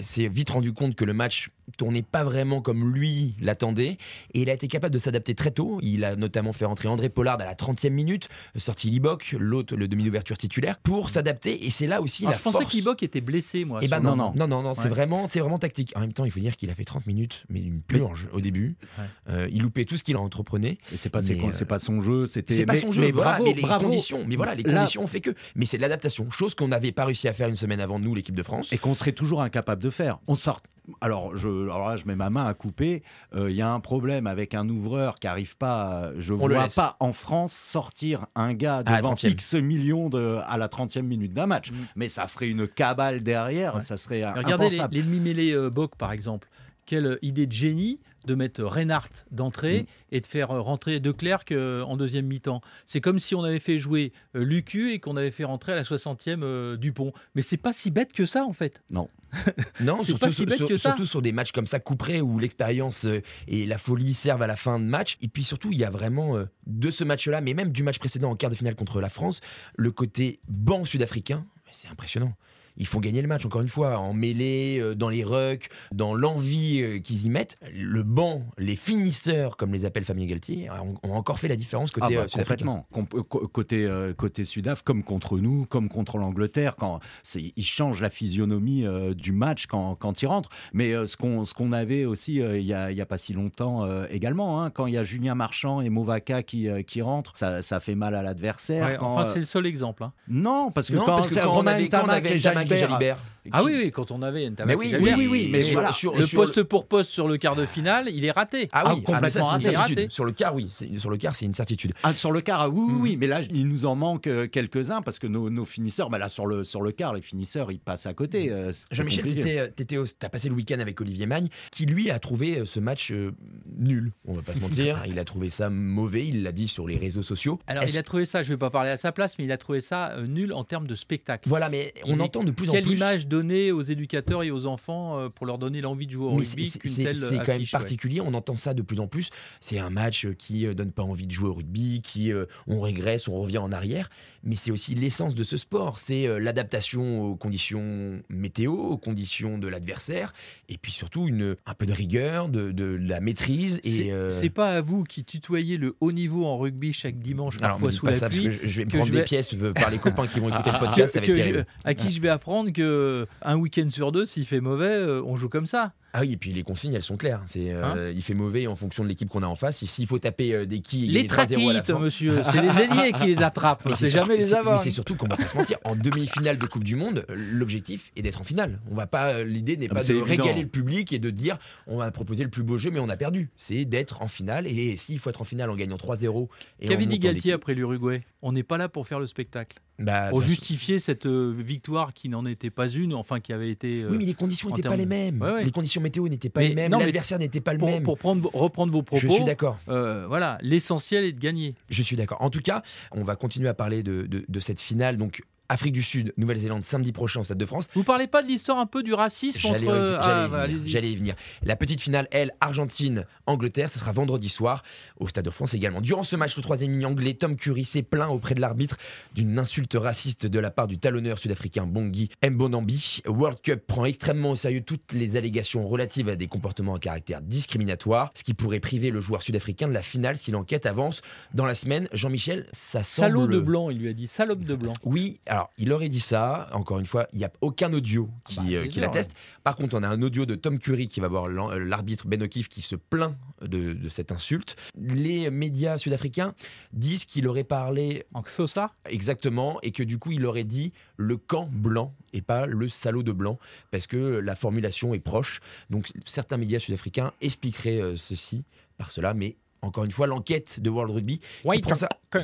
s'est 0.00 0.28
vite 0.28 0.50
rendu 0.50 0.72
compte 0.72 0.94
que 0.94 1.04
le 1.04 1.12
match 1.12 1.50
tournait 1.76 2.02
pas 2.02 2.24
vraiment 2.24 2.60
comme 2.60 2.92
lui 2.92 3.34
l'attendait 3.40 3.96
et 4.34 4.42
il 4.42 4.50
a 4.50 4.52
été 4.52 4.68
capable 4.68 4.92
de 4.92 4.98
s'adapter 4.98 5.34
très 5.34 5.50
tôt. 5.50 5.78
Il 5.82 6.04
a 6.04 6.16
notamment 6.16 6.52
fait 6.52 6.64
rentrer 6.64 6.88
André 6.88 7.08
Pollard 7.08 7.40
à 7.40 7.44
la 7.44 7.54
30e 7.54 7.90
minute, 7.90 8.28
sorti 8.56 8.90
Libok, 8.90 9.34
l'autre 9.38 9.76
le 9.76 9.88
demi 9.88 10.04
d'ouverture 10.04 10.36
titulaire, 10.36 10.78
pour 10.78 11.10
s'adapter. 11.10 11.66
Et 11.66 11.70
c'est 11.70 11.86
là 11.86 12.00
aussi 12.02 12.24
Alors, 12.24 12.32
la 12.32 12.38
je 12.38 12.42
pensais 12.42 12.58
force. 12.58 12.70
qu'Ibok 12.72 13.02
était 13.02 13.20
blessé, 13.20 13.64
moi. 13.64 13.80
Eh 13.82 13.88
ben 13.88 14.00
non, 14.00 14.16
non, 14.16 14.32
non, 14.34 14.46
non, 14.48 14.62
non, 14.62 14.74
c'est 14.74 14.84
Ouais. 14.84 14.88
vraiment, 14.90 15.28
c'est 15.28 15.40
vraiment 15.40 15.58
tactique. 15.58 15.92
En 15.96 16.00
même 16.00 16.12
temps, 16.12 16.24
il 16.24 16.30
faut 16.30 16.40
dire 16.40 16.56
qu'il 16.56 16.68
a 16.70 16.74
fait 16.74 16.84
30 16.84 17.06
minutes, 17.06 17.44
mais 17.48 17.60
une 17.60 17.80
purge 17.80 18.28
au 18.32 18.40
début. 18.40 18.76
Ouais. 18.98 19.04
Euh, 19.30 19.48
il 19.52 19.62
loupait 19.62 19.84
tout 19.84 19.96
ce 19.96 20.04
qu'il 20.04 20.16
entreprenait. 20.16 20.78
Et 20.92 20.96
c'est 20.98 21.08
pas, 21.10 21.22
c'est 21.22 21.38
euh, 21.40 21.64
pas 21.64 21.78
son 21.78 22.02
jeu, 22.02 22.26
c'était. 22.26 22.54
C'est 22.54 22.66
pas 22.66 22.76
son 22.76 22.90
jeu, 22.90 23.02
mais 23.02 23.12
voilà, 23.12 23.30
bravo, 23.32 23.44
mais 23.44 23.52
les 23.54 23.62
bravo. 23.62 23.84
conditions. 23.86 24.24
Mais 24.26 24.36
voilà, 24.36 24.54
les 24.54 24.62
Là- 24.64 24.80
conditions 24.80 25.02
ont 25.02 25.06
fait 25.06 25.20
que. 25.20 25.30
Mais 25.54 25.66
c'est 25.66 25.76
de 25.76 25.82
l'adaptation, 25.82 26.30
chose 26.30 26.54
qu'on 26.54 26.68
n'avait 26.68 26.92
pas 26.92 27.04
réussi 27.04 27.28
à 27.28 27.32
faire 27.32 27.48
une 27.48 27.56
semaine 27.56 27.80
avant 27.80 27.98
nous, 27.98 28.14
l'équipe 28.14 28.34
de 28.36 28.42
France. 28.42 28.72
et 28.72 28.78
qu'on 28.78 28.94
serait 28.94 29.12
toujours 29.12 29.42
incapable 29.42 29.82
de 29.82 29.90
faire. 29.90 30.18
On 30.26 30.34
sort. 30.34 30.60
Alors, 31.00 31.36
je, 31.36 31.48
alors 31.48 31.88
là, 31.88 31.96
je 31.96 32.06
mets 32.06 32.16
ma 32.16 32.28
main 32.28 32.44
à 32.44 32.54
couper. 32.54 33.02
Euh, 33.34 33.50
Il 33.50 33.56
y 33.56 33.62
a 33.62 33.70
un 33.70 33.78
problème 33.80 34.26
avec 34.26 34.52
un 34.54 34.68
ouvreur 34.68 35.18
qui 35.20 35.26
arrive 35.28 35.56
pas. 35.56 36.10
Je 36.18 36.34
On 36.34 36.46
le 36.48 36.54
vois 36.56 36.66
pas 36.74 36.96
en 36.98 37.12
France 37.12 37.52
sortir 37.52 38.26
un 38.34 38.52
gars 38.52 38.82
la 38.84 38.96
devant 39.00 39.14
30e. 39.14 39.30
X 39.30 39.54
millions 39.54 40.08
de, 40.08 40.38
à 40.44 40.58
la 40.58 40.66
30e 40.68 41.02
minute 41.02 41.32
d'un 41.34 41.46
match. 41.46 41.70
Mm. 41.70 41.74
Mais 41.96 42.08
ça 42.08 42.26
ferait 42.26 42.48
une 42.48 42.66
cabale 42.66 43.22
derrière. 43.22 43.76
Ouais. 43.76 43.80
Ça 43.80 43.96
serait 43.96 44.20
Mais 44.22 44.40
Regardez 44.42 44.68
les- 44.70 44.74
impensable. 44.80 44.94
l'ennemi 44.96 45.20
mêlé 45.20 45.52
euh, 45.52 45.70
Bock, 45.70 45.94
par 45.96 46.10
exemple. 46.12 46.48
Quelle 46.92 47.18
idée 47.22 47.46
de 47.46 47.52
génie 47.52 48.00
de 48.26 48.34
mettre 48.34 48.62
Reinhardt 48.62 49.24
d'entrée 49.30 49.84
Mm. 49.84 49.86
et 50.12 50.20
de 50.20 50.26
faire 50.26 50.50
euh, 50.50 50.60
rentrer 50.60 51.00
De 51.00 51.10
Klerk 51.10 51.50
euh, 51.50 51.80
en 51.84 51.96
deuxième 51.96 52.26
mi-temps. 52.26 52.60
C'est 52.84 53.00
comme 53.00 53.18
si 53.18 53.34
on 53.34 53.42
avait 53.44 53.60
fait 53.60 53.78
jouer 53.78 54.12
euh, 54.36 54.44
Lucu 54.44 54.92
et 54.92 54.98
qu'on 55.00 55.16
avait 55.16 55.30
fait 55.30 55.44
rentrer 55.44 55.72
à 55.72 55.74
la 55.76 55.84
60e 55.84 56.42
euh, 56.42 56.76
Dupont. 56.76 57.14
Mais 57.34 57.40
c'est 57.40 57.56
pas 57.56 57.72
si 57.72 57.90
bête 57.90 58.12
que 58.12 58.26
ça, 58.26 58.44
en 58.44 58.52
fait. 58.52 58.82
Non, 58.90 59.08
C'est 59.80 60.04
surtout, 60.04 60.18
pas 60.18 60.28
si 60.28 60.44
bête 60.44 60.58
sur- 60.58 60.68
que 60.68 60.76
ça. 60.76 60.90
surtout 60.90 61.06
sur 61.06 61.22
des 61.22 61.32
matchs 61.32 61.52
comme 61.52 61.66
ça, 61.66 61.80
couperés, 61.80 62.20
où 62.20 62.38
l'expérience 62.38 63.06
et 63.48 63.64
la 63.64 63.78
folie 63.78 64.12
servent 64.12 64.42
à 64.42 64.46
la 64.46 64.56
fin 64.56 64.78
de 64.78 64.84
match. 64.84 65.16
Et 65.22 65.28
puis 65.28 65.44
surtout, 65.44 65.72
il 65.72 65.78
y 65.78 65.84
a 65.84 65.90
vraiment 65.90 66.36
de 66.66 66.90
ce 66.90 67.04
match-là, 67.04 67.40
mais 67.40 67.54
même 67.54 67.72
du 67.72 67.82
match 67.82 67.98
précédent 67.98 68.30
en 68.32 68.36
quart 68.36 68.50
de 68.50 68.54
finale 68.54 68.74
contre 68.76 69.00
la 69.00 69.08
France, 69.08 69.40
le 69.76 69.90
côté 69.92 70.40
banc 70.46 70.84
sud-africain. 70.84 71.46
C'est 71.72 71.88
impressionnant. 71.88 72.34
Ils 72.76 72.86
font 72.86 73.00
gagner 73.00 73.20
le 73.22 73.28
match, 73.28 73.44
encore 73.44 73.60
une 73.60 73.68
fois, 73.68 73.98
en 73.98 74.12
mêlée, 74.14 74.78
euh, 74.80 74.94
dans 74.94 75.08
les 75.08 75.24
rucks, 75.24 75.68
dans 75.92 76.14
l'envie 76.14 76.80
euh, 76.82 76.98
qu'ils 77.00 77.26
y 77.26 77.30
mettent. 77.30 77.56
Le 77.74 78.02
banc, 78.02 78.42
les 78.58 78.76
finisseurs, 78.76 79.56
comme 79.56 79.72
les 79.72 79.84
appelle 79.84 80.04
Fabien 80.04 80.26
Galtier, 80.26 80.68
ont, 80.70 80.94
ont 81.02 81.14
encore 81.14 81.38
fait 81.38 81.48
la 81.48 81.56
différence 81.56 81.90
Ah 81.96 82.00
côté 82.00 82.16
bah, 82.16 82.22
euh, 82.22 82.26
complètement. 82.38 82.86
Com- 82.92 83.06
co- 83.06 83.48
côté, 83.48 83.84
euh, 83.84 84.12
côté 84.14 84.44
Sudaf, 84.44 84.82
comme 84.82 85.02
contre 85.02 85.38
nous, 85.38 85.66
comme 85.66 85.88
contre 85.88 86.18
l'Angleterre, 86.18 86.76
quand 86.76 87.00
c'est- 87.22 87.52
ils 87.56 87.64
changent 87.64 88.00
la 88.00 88.10
physionomie 88.10 88.84
euh, 88.86 89.14
du 89.14 89.32
match 89.32 89.66
quand, 89.66 89.94
quand 89.94 90.22
ils 90.22 90.26
rentrent. 90.26 90.50
Mais 90.72 90.92
euh, 90.94 91.06
ce 91.06 91.16
qu'on 91.16 91.44
ce 91.44 91.54
qu'on 91.54 91.72
avait 91.72 92.04
aussi 92.04 92.40
euh, 92.40 92.58
il 92.58 92.66
y 92.66 92.72
a, 92.74 92.90
il 92.90 92.96
y 92.96 93.00
a 93.00 93.06
pas 93.06 93.18
si 93.18 93.32
longtemps 93.32 93.84
euh, 93.84 94.06
également, 94.10 94.62
hein, 94.62 94.70
quand 94.70 94.86
il 94.86 94.94
y 94.94 94.98
a 94.98 95.04
Julien 95.04 95.34
Marchand 95.34 95.80
et 95.80 95.88
Movaca 95.90 96.42
qui, 96.42 96.68
euh, 96.68 96.82
qui 96.82 97.02
rentrent, 97.02 97.32
ça, 97.36 97.62
ça 97.62 97.80
fait 97.80 97.94
mal 97.94 98.14
à 98.14 98.22
l'adversaire. 98.22 98.86
Ouais, 98.86 98.96
quand, 98.98 99.14
enfin, 99.14 99.28
euh, 99.28 99.32
c'est 99.32 99.38
le 99.40 99.44
seul 99.44 99.66
exemple. 99.66 100.04
hein. 100.04 100.12
non, 100.28 100.70
parce 100.70 100.88
que 100.88 100.94
Non, 100.94 101.04
quand, 101.04 101.16
parce 101.16 101.26
que 101.28 101.34
quand 101.34 101.40
quand 101.42 101.62
on 101.62 101.66
avait 101.66 101.88
Tamac 101.88 102.61
et 102.70 103.41
Ah 103.50 103.64
oui, 103.64 103.72
oui, 103.76 103.90
quand 103.90 104.10
on 104.12 104.22
avait 104.22 104.48
Ntamak 104.48 104.76
Mais 104.78 104.84
oui, 104.84 104.94
oui, 105.00 105.12
oui, 105.16 105.26
oui, 105.30 105.48
mais 105.50 105.62
sur- 105.62 105.72
voilà, 105.74 105.92
sur- 105.92 106.16
le 106.16 106.26
sur- 106.26 106.40
poste 106.42 106.62
pour 106.62 106.86
poste 106.86 107.10
sur 107.10 107.26
le 107.26 107.36
quart 107.38 107.56
de 107.56 107.66
finale, 107.66 108.08
il 108.08 108.24
est 108.24 108.30
raté. 108.30 108.68
Ah 108.72 108.84
oui, 108.94 109.02
ah, 109.04 109.12
complètement 109.12 109.58
une 109.58 109.76
raté. 109.76 110.06
Sur 110.10 110.24
le 110.24 110.32
quart, 110.32 110.54
oui. 110.54 110.68
C'est- 110.70 110.98
Sur 110.98 111.10
le 111.10 111.16
quart, 111.16 111.34
c'est 111.34 111.46
une 111.46 111.54
certitude. 111.54 111.92
Ah, 112.04 112.14
sur 112.14 112.30
le 112.30 112.40
quart, 112.40 112.60
ah 112.60 112.68
oui, 112.68 112.80
oui, 112.86 112.92
Mm. 112.92 113.00
oui, 113.02 113.16
mais 113.16 113.26
là, 113.26 113.40
il 113.50 113.66
nous 113.68 113.84
en 113.86 113.94
manque 113.96 114.26
euh, 114.26 114.46
quelques-uns 114.46 115.02
parce 115.02 115.18
que 115.18 115.26
nos, 115.26 115.50
nos 115.50 115.64
finisseurs, 115.64 116.08
bah 116.10 116.18
là, 116.18 116.28
sur 116.28 116.46
le, 116.46 116.62
sur 116.64 116.82
le 116.82 116.92
quart, 116.92 117.14
les 117.14 117.22
finisseurs, 117.22 117.72
ils 117.72 117.80
passent 117.80 118.06
à 118.06 118.14
côté. 118.14 118.50
euh, 118.50 118.70
Jean-Michel, 118.90 119.72
tu 119.74 119.98
as 120.22 120.28
passé 120.28 120.48
le 120.48 120.54
week-end 120.54 120.78
avec 120.78 121.00
Olivier 121.00 121.26
Magne, 121.26 121.48
qui 121.72 121.86
lui 121.86 122.10
a 122.10 122.18
trouvé 122.18 122.58
euh, 122.60 122.64
ce 122.66 122.78
match 122.80 123.10
euh, 123.10 123.32
nul. 123.78 124.12
On 124.26 124.34
va 124.34 124.42
pas 124.42 124.54
se 124.54 124.60
mentir. 124.60 125.02
il 125.08 125.18
a 125.18 125.24
trouvé 125.24 125.50
ça 125.50 125.68
mauvais. 125.70 126.26
Il 126.26 126.42
l'a 126.42 126.52
dit 126.52 126.68
sur 126.68 126.86
les 126.86 126.96
réseaux 126.96 127.22
sociaux. 127.22 127.58
Alors, 127.66 127.84
il 127.84 127.98
a 127.98 128.02
trouvé 128.02 128.24
ça, 128.24 128.42
je 128.42 128.50
ne 128.50 128.54
vais 128.54 128.58
pas 128.58 128.70
parler 128.70 128.90
à 128.90 128.96
sa 128.96 129.12
place, 129.12 129.34
mais 129.38 129.44
il 129.44 129.52
a 129.52 129.56
trouvé 129.58 129.80
ça 129.80 130.10
euh, 130.12 130.26
nul 130.26 130.52
en 130.52 130.64
termes 130.64 130.86
de 130.86 130.94
spectacle. 130.94 131.48
Voilà, 131.48 131.68
mais 131.68 131.92
on 132.04 132.14
Il- 132.16 132.22
entend 132.22 132.44
de 132.44 132.50
plus 132.50 132.68
en 132.68 132.72
Quelle 132.72 132.84
plus. 132.84 132.96
image 132.96 133.26
donner 133.32 133.72
aux 133.72 133.82
éducateurs 133.82 134.42
et 134.42 134.50
aux 134.50 134.66
enfants 134.66 135.18
euh, 135.18 135.28
pour 135.30 135.46
leur 135.46 135.56
donner 135.58 135.80
l'envie 135.80 136.06
de 136.06 136.12
jouer 136.12 136.26
au 136.26 136.30
Mais 136.32 136.44
rugby 136.44 136.66
c'est- 136.66 136.78
qu'une 136.78 136.90
c'est 136.90 137.04
telle 137.04 137.14
c'est 137.14 137.36
quand 137.38 137.48
même 137.48 137.60
ouais. 137.62 137.66
particulier, 137.70 138.20
on 138.20 138.34
entend 138.34 138.56
ça 138.58 138.74
de 138.74 138.82
plus 138.82 139.00
en 139.00 139.06
plus. 139.06 139.30
C'est 139.60 139.78
un 139.78 139.90
match 139.90 140.26
qui 140.38 140.66
euh, 140.66 140.74
donne 140.74 140.92
pas 140.92 141.02
envie 141.02 141.26
de 141.26 141.32
jouer 141.32 141.48
au 141.48 141.54
rugby, 141.54 142.02
qui 142.02 142.30
euh, 142.32 142.44
on 142.66 142.80
régresse, 142.80 143.28
on 143.28 143.40
revient 143.40 143.58
en 143.58 143.72
arrière, 143.72 144.10
mais 144.44 144.56
c'est 144.56 144.70
aussi 144.70 144.94
l'essence 144.94 145.34
de 145.34 145.44
ce 145.44 145.56
sport, 145.56 145.98
c'est 145.98 146.26
euh, 146.26 146.38
l'adaptation 146.38 147.22
aux 147.24 147.36
conditions 147.36 148.20
météo, 148.28 148.72
aux 148.72 148.98
conditions 148.98 149.58
de 149.58 149.68
l'adversaire, 149.68 150.32
et 150.68 150.76
puis 150.78 150.92
surtout 150.92 151.26
une, 151.28 151.56
un 151.66 151.74
peu 151.74 151.86
de 151.86 151.92
rigueur, 151.92 152.48
de, 152.48 152.70
de 152.72 152.84
la 152.84 153.20
maîtrise. 153.20 153.80
Et 153.84 153.90
C'est 153.90 154.10
euh, 154.12 154.48
pas 154.54 154.76
à 154.76 154.80
vous 154.82 155.04
qui 155.04 155.24
tutoyez 155.24 155.78
le 155.78 155.94
haut 156.00 156.12
niveau 156.12 156.44
en 156.44 156.58
rugby 156.58 156.92
chaque 156.92 157.18
dimanche, 157.18 157.56
alors, 157.58 157.70
parfois 157.70 157.92
sous 157.92 158.04
pas 158.04 158.10
la 158.12 158.16
ça, 158.18 158.28
parce 158.28 158.40
que 158.40 158.50
je, 158.50 158.60
je 158.66 158.78
vais 158.78 158.84
me 158.84 158.90
prendre 158.90 159.06
je 159.06 159.12
des 159.12 159.22
pièces 159.24 159.54
par 159.74 159.90
les 159.90 159.98
copains 159.98 160.26
qui 160.26 160.40
vont 160.40 160.48
écouter 160.50 160.70
le 160.70 160.78
que- 160.78 160.84
podcast, 160.84 161.14
ça 161.14 161.20
va 161.20 161.26
être 161.26 161.30
je- 161.30 161.34
terrible. 161.40 161.66
à 161.84 161.94
qui 161.94 162.10
je 162.12 162.20
vais 162.20 162.28
apprendre 162.28 162.72
que 162.72 163.21
un 163.42 163.56
week-end 163.56 163.88
sur 163.90 164.12
deux, 164.12 164.26
s'il 164.26 164.44
fait 164.46 164.60
mauvais, 164.60 164.86
euh, 164.86 165.22
on 165.24 165.36
joue 165.36 165.48
comme 165.48 165.66
ça. 165.66 165.92
Ah 166.14 166.20
oui, 166.20 166.32
et 166.32 166.36
puis 166.36 166.52
les 166.52 166.62
consignes, 166.62 166.92
elles 166.92 167.02
sont 167.02 167.16
claires. 167.16 167.40
C'est, 167.46 167.72
euh, 167.72 168.12
il 168.14 168.22
fait 168.22 168.34
mauvais 168.34 168.66
en 168.66 168.76
fonction 168.76 169.02
de 169.02 169.08
l'équipe 169.08 169.30
qu'on 169.30 169.42
a 169.42 169.46
en 169.46 169.56
face. 169.56 169.82
S'il 169.82 170.06
faut 170.06 170.18
taper 170.18 170.52
euh, 170.52 170.66
des 170.66 170.80
quilles 170.80 171.06
Les 171.08 171.26
gagner 171.26 171.28
3-0 171.28 171.70
à 171.70 171.72
la 171.72 171.80
traquites, 171.80 171.94
fin, 171.94 171.98
monsieur, 172.00 172.42
c'est 172.52 172.60
les 172.60 172.68
ailiers 172.82 173.12
qui 173.12 173.24
les 173.28 173.42
attrapent, 173.42 173.82
Mais 173.86 173.94
c'est 173.96 174.08
jamais 174.08 174.36
les 174.36 174.52
avants. 174.52 174.72
Mais 174.76 174.82
c'est 174.82 174.90
surtout 174.90 175.14
qu'on 175.16 175.26
va 175.26 175.38
pas 175.38 175.46
se 175.48 175.56
mentir. 175.56 175.78
En 175.84 175.96
demi-finale 175.96 176.58
de 176.58 176.66
Coupe 176.66 176.84
du 176.84 176.96
Monde, 176.96 177.24
l'objectif 177.30 178.12
est 178.14 178.20
d'être 178.20 178.42
en 178.42 178.44
finale. 178.44 178.78
On 178.90 178.94
va 178.94 179.06
pas. 179.06 179.28
euh, 179.36 179.44
L'idée 179.44 179.78
n'est 179.78 179.88
Ah, 179.90 179.94
pas 179.94 180.04
de 180.04 180.10
évident. 180.12 180.26
régaler 180.44 180.62
le 180.64 180.68
public 180.68 181.14
et 181.14 181.18
de 181.18 181.30
dire 181.30 181.56
on 181.86 181.96
va 181.96 182.10
proposer 182.10 182.44
le 182.44 182.50
plus 182.50 182.62
beau 182.62 182.76
jeu, 182.76 182.90
mais 182.90 183.00
on 183.00 183.08
a 183.08 183.16
perdu. 183.16 183.48
C'est 183.56 183.86
d'être 183.86 184.20
en 184.20 184.28
finale. 184.28 184.66
Et 184.66 184.96
s'il 184.96 185.18
faut 185.18 185.30
être 185.30 185.40
en 185.40 185.44
finale 185.44 185.70
en 185.70 185.76
gagnant 185.76 185.96
3-0 185.96 186.48
et 186.80 186.88
en 186.88 186.90
Qu'avait 186.90 187.06
dit 187.06 187.20
Galtier 187.20 187.52
après 187.54 187.72
l'Uruguay? 187.74 188.22
On 188.42 188.52
n'est 188.52 188.62
pas 188.64 188.76
là 188.76 188.90
pour 188.90 189.06
faire 189.08 189.18
le 189.20 189.26
spectacle. 189.26 189.78
Bah, 190.02 190.28
Pour 190.30 190.42
justifier 190.42 190.98
cette 191.00 191.26
euh, 191.26 191.54
victoire 191.56 192.12
qui 192.12 192.28
n'en 192.28 192.44
était 192.46 192.70
pas 192.70 192.88
une, 192.88 193.14
enfin 193.14 193.40
qui 193.40 193.52
avait 193.52 193.70
été. 193.70 194.02
euh, 194.02 194.10
Oui, 194.10 194.18
mais 194.18 194.24
les 194.24 194.34
conditions 194.34 194.68
en 194.68 194.76
n'étaient 194.76 194.88
pas 194.88 194.96
les 194.96 195.06
mêmes. 195.06 195.40
Ouais, 195.40 195.50
ouais. 195.52 195.64
Les 195.64 195.70
conditions 195.70 196.00
météo 196.00 196.28
n'étaient 196.28 196.48
pas 196.48 196.60
Mais 196.60 196.68
les 196.68 196.74
mêmes. 196.74 196.90
L'adversaire 196.92 197.38
n'était 197.38 197.60
pas 197.60 197.72
le 197.72 197.78
pour, 197.78 197.88
même. 197.88 198.02
pour 198.02 198.18
prendre, 198.18 198.50
reprendre 198.54 198.92
vos 198.92 199.02
propos, 199.02 199.20
Je 199.20 199.28
suis 199.28 199.44
d'accord. 199.44 199.78
euh, 199.88 200.26
voilà, 200.28 200.58
l'essentiel 200.62 201.24
est 201.24 201.32
de 201.32 201.40
gagner. 201.40 201.74
Je 201.90 202.02
suis 202.02 202.16
d'accord. 202.16 202.38
En 202.42 202.50
tout 202.50 202.60
cas, 202.60 202.82
on 203.12 203.24
va 203.24 203.36
continuer 203.36 203.68
à 203.68 203.74
parler 203.74 204.02
de, 204.02 204.22
de- 204.26 204.44
de 204.48 204.60
cette 204.60 204.80
finale. 204.80 205.16
Donc, 205.16 205.42
Afrique 205.72 205.94
du 205.94 206.02
Sud, 206.02 206.34
Nouvelle-Zélande, 206.36 206.84
samedi 206.84 207.12
prochain 207.12 207.40
au 207.40 207.44
Stade 207.44 207.56
de 207.56 207.64
France. 207.64 207.88
Vous 207.94 208.04
parlez 208.04 208.26
pas 208.26 208.42
de 208.42 208.48
l'histoire 208.48 208.76
un 208.78 208.84
peu 208.84 209.02
du 209.02 209.14
racisme 209.14 209.58
J'allais 209.58 209.88
entre. 209.88 209.96
y- 209.96 210.16
ah, 210.20 210.44
y 210.46 210.50
bah, 210.50 210.66
y 210.68 211.16
venir. 211.16 211.34
La 211.62 211.76
petite 211.76 211.98
finale, 212.02 212.28
elle, 212.30 212.52
Argentine-Angleterre, 212.60 213.88
ce 213.88 213.98
sera 213.98 214.12
vendredi 214.12 214.50
soir 214.50 214.82
au 215.18 215.28
Stade 215.28 215.46
de 215.46 215.50
France 215.50 215.72
également. 215.72 216.02
Durant 216.02 216.24
ce 216.24 216.36
match, 216.36 216.56
le 216.56 216.62
troisième 216.62 216.92
ligne 216.92 217.06
anglais, 217.06 217.32
Tom 217.32 217.56
Curry, 217.56 217.86
s'est 217.86 218.02
plaint 218.02 218.30
auprès 218.30 218.54
de 218.54 218.60
l'arbitre 218.60 218.98
d'une 219.34 219.58
insulte 219.58 219.94
raciste 219.94 220.44
de 220.44 220.58
la 220.58 220.70
part 220.70 220.88
du 220.88 220.98
talonneur 220.98 221.38
sud-africain 221.38 221.86
Bongi 221.86 222.28
Mbonambi. 222.46 223.22
World 223.26 223.60
Cup 223.62 223.86
prend 223.86 224.04
extrêmement 224.04 224.50
au 224.50 224.56
sérieux 224.56 224.82
toutes 224.82 225.12
les 225.14 225.36
allégations 225.36 225.88
relatives 225.88 226.28
à 226.28 226.36
des 226.36 226.48
comportements 226.48 226.94
à 226.96 226.98
caractère 226.98 227.40
discriminatoire, 227.40 228.30
ce 228.34 228.44
qui 228.44 228.52
pourrait 228.52 228.80
priver 228.80 229.10
le 229.10 229.22
joueur 229.22 229.42
sudafricain 229.42 229.88
de 229.88 229.94
la 229.94 230.02
finale 230.02 230.36
si 230.36 230.50
l'enquête 230.50 230.84
avance 230.84 231.22
dans 231.54 231.64
la 231.64 231.74
semaine. 231.74 232.08
Jean-Michel, 232.12 232.66
ça 232.72 233.02
semble... 233.02 233.28
Salaud 233.28 233.46
de 233.46 233.58
blanc, 233.58 233.88
il 233.88 233.98
lui 233.98 234.08
a 234.08 234.12
dit 234.12 234.26
salope 234.26 234.64
de 234.64 234.74
blanc. 234.74 234.92
Oui, 235.04 235.40
alors 235.46 235.61
il 235.78 235.92
aurait 235.92 236.08
dit 236.08 236.20
ça. 236.20 236.68
Encore 236.72 236.98
une 236.98 237.06
fois, 237.06 237.26
il 237.32 237.38
n'y 237.38 237.44
a 237.44 237.52
aucun 237.60 237.92
audio 237.92 238.28
qui, 238.44 238.56
bah, 238.56 238.62
euh, 238.70 238.86
qui 238.86 239.00
l'atteste. 239.00 239.34
Par 239.64 239.76
contre, 239.76 239.96
on 239.96 240.02
a 240.02 240.08
un 240.08 240.22
audio 240.22 240.46
de 240.46 240.54
Tom 240.54 240.78
Curry 240.78 241.08
qui 241.08 241.20
va 241.20 241.28
voir 241.28 241.46
euh, 241.46 241.78
l'arbitre 241.78 242.26
Ben 242.26 242.42
O'Keefe 242.42 242.68
qui 242.68 242.82
se 242.82 242.96
plaint 242.96 243.36
de, 243.60 243.92
de 243.92 244.08
cette 244.08 244.32
insulte. 244.32 244.76
Les 244.96 245.50
médias 245.50 245.98
sud-africains 245.98 246.54
disent 246.92 247.24
qu'il 247.24 247.48
aurait 247.48 247.64
parlé 247.64 248.26
En 248.34 248.42
Xhosa 248.42 248.92
exactement 249.08 249.78
et 249.82 249.92
que 249.92 250.02
du 250.02 250.18
coup 250.18 250.32
il 250.32 250.46
aurait 250.46 250.64
dit 250.64 250.92
le 251.16 251.36
camp 251.36 251.68
blanc 251.70 252.14
et 252.32 252.42
pas 252.42 252.66
le 252.66 252.88
salaud 252.88 253.22
de 253.22 253.32
blanc 253.32 253.58
parce 253.90 254.06
que 254.06 254.16
la 254.16 254.54
formulation 254.54 255.14
est 255.14 255.20
proche. 255.20 255.60
Donc 255.90 256.12
certains 256.24 256.56
médias 256.56 256.78
sud-africains 256.78 257.32
expliqueraient 257.40 258.00
euh, 258.00 258.16
ceci 258.16 258.64
par 258.96 259.10
cela, 259.10 259.34
mais 259.34 259.56
encore 259.82 260.04
une 260.04 260.12
fois, 260.12 260.26
l'enquête 260.26 260.80
de 260.80 260.88
World 260.88 261.12
Rugby 261.12 261.40
qui 261.72 261.80
prend 261.80 261.94
ça, 261.94 262.08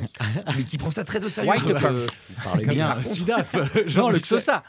mais 0.57 0.63
qui 0.63 0.77
prend 0.77 0.91
ça 0.91 1.05
très 1.05 1.23
au 1.23 1.29
sérieux. 1.29 1.49
White 1.49 1.63
euh, 1.83 2.05
parlez 2.43 2.65
bien, 2.65 3.01
Sudaf. 3.03 3.55
Non, 3.95 4.09
le 4.09 4.19
ça. 4.19 4.63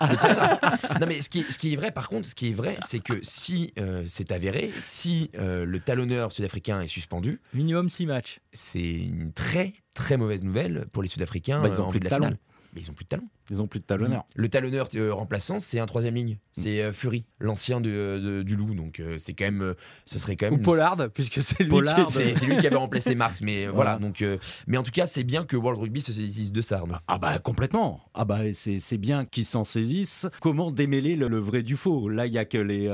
Non, 1.01 1.07
mais 1.07 1.21
ce 1.21 1.29
qui, 1.29 1.41
est, 1.41 1.51
ce 1.51 1.59
qui 1.59 1.73
est 1.73 1.77
vrai, 1.77 1.91
par 1.91 2.09
contre, 2.09 2.29
ce 2.29 2.35
qui 2.35 2.51
est 2.51 2.55
vrai, 2.55 2.79
c'est 2.87 3.01
que 3.01 3.15
si 3.23 3.73
euh, 3.79 4.03
c'est 4.07 4.33
avéré, 4.33 4.73
si 4.83 5.31
euh, 5.39 5.65
le 5.65 5.81
talonneur 5.81 6.33
sud-africain 6.33 6.81
est 6.81 6.89
suspendu, 6.89 7.41
Minimum 7.55 7.91
6 7.91 8.07
matchs. 8.07 8.41
c'est 8.53 8.81
une 8.81 9.33
très 9.33 9.75
très 9.95 10.17
mauvaise 10.17 10.43
nouvelle 10.43 10.87
pour 10.93 11.03
les 11.03 11.09
Sud-Africains 11.09 11.61
Bah, 11.61 11.69
ils 11.69 11.75
euh, 11.75 11.83
ont 11.83 11.87
en 11.87 11.91
plus 11.91 11.99
vue 11.99 12.01
de 12.01 12.05
de 12.05 12.11
la 12.11 12.11
talons. 12.11 12.25
finale. 12.27 12.39
Mais 12.75 12.83
ils 12.83 12.91
ont 12.91 12.95
plus 12.95 13.05
de 13.05 13.09
talent. 13.09 13.29
Ils 13.51 13.61
ont 13.61 13.67
plus 13.67 13.81
de 13.81 13.85
talonneurs. 13.85 14.25
Le 14.37 14.49
talonneur 14.49 14.89
euh, 14.95 15.13
remplaçant, 15.13 15.59
c'est 15.59 15.81
un 15.81 15.87
troisième 15.87 16.15
ligne. 16.15 16.39
C'est 16.53 16.81
euh, 16.83 16.93
Fury, 16.93 17.25
l'ancien 17.41 17.81
de- 17.81 18.21
de- 18.23 18.43
du 18.45 18.55
Loup. 18.55 18.75
Donc 18.75 19.01
euh, 19.01 19.19
c'est 19.19 19.35
quand 19.35 19.45
même, 19.47 19.75
ce 20.05 20.19
serait 20.21 20.37
quand 20.37 20.47
même. 20.47 20.55
Ou 20.55 20.59
une- 20.59 20.63
Pollard, 20.63 20.97
puisque 21.13 21.43
c'est 21.43 21.65
lui 21.65 21.69
Pollard, 21.71 22.07
qui 22.07 22.13
C'est 22.13 22.35
c'est 22.37 22.47
lui 22.47 22.59
qui 22.59 22.67
avait 22.69 22.77
remplacé 22.77 23.15
Marx. 23.17 23.41
Mais 23.41 23.67
voilà. 23.67 23.97
Voilà. 23.97 23.99
Donc, 23.99 24.25
mais 24.69 24.77
en 24.77 24.83
tout 24.85 24.93
cas, 24.93 25.07
c'est 25.07 25.25
bien 25.25 25.45
que 25.45 25.57
World 25.57 25.81
Rugby 25.81 26.01
se 26.03 26.13
saisisse 26.13 26.53
de 26.53 26.61
ça. 26.61 26.79
Arnaud. 26.79 26.95
Ah 27.09 27.19
bah 27.19 27.39
complètement. 27.41 28.01
Ah 28.15 28.25
bah 28.25 28.41
c'est 28.53 28.79
c'est 28.79 28.99
bien 28.99 29.25
qu'ils 29.25 29.45
s'en 29.47 29.65
saisissent. 29.65 30.29
Comment 30.41 30.71
démêler 30.71 31.17
le, 31.17 31.27
le 31.29 31.39
vrai 31.39 31.63
du 31.65 31.77
faux? 31.77 32.09
Là 32.09 32.27
il 32.27 32.33
y 32.33 32.39
a 32.39 32.45
que 32.45 32.59
les 32.59 32.85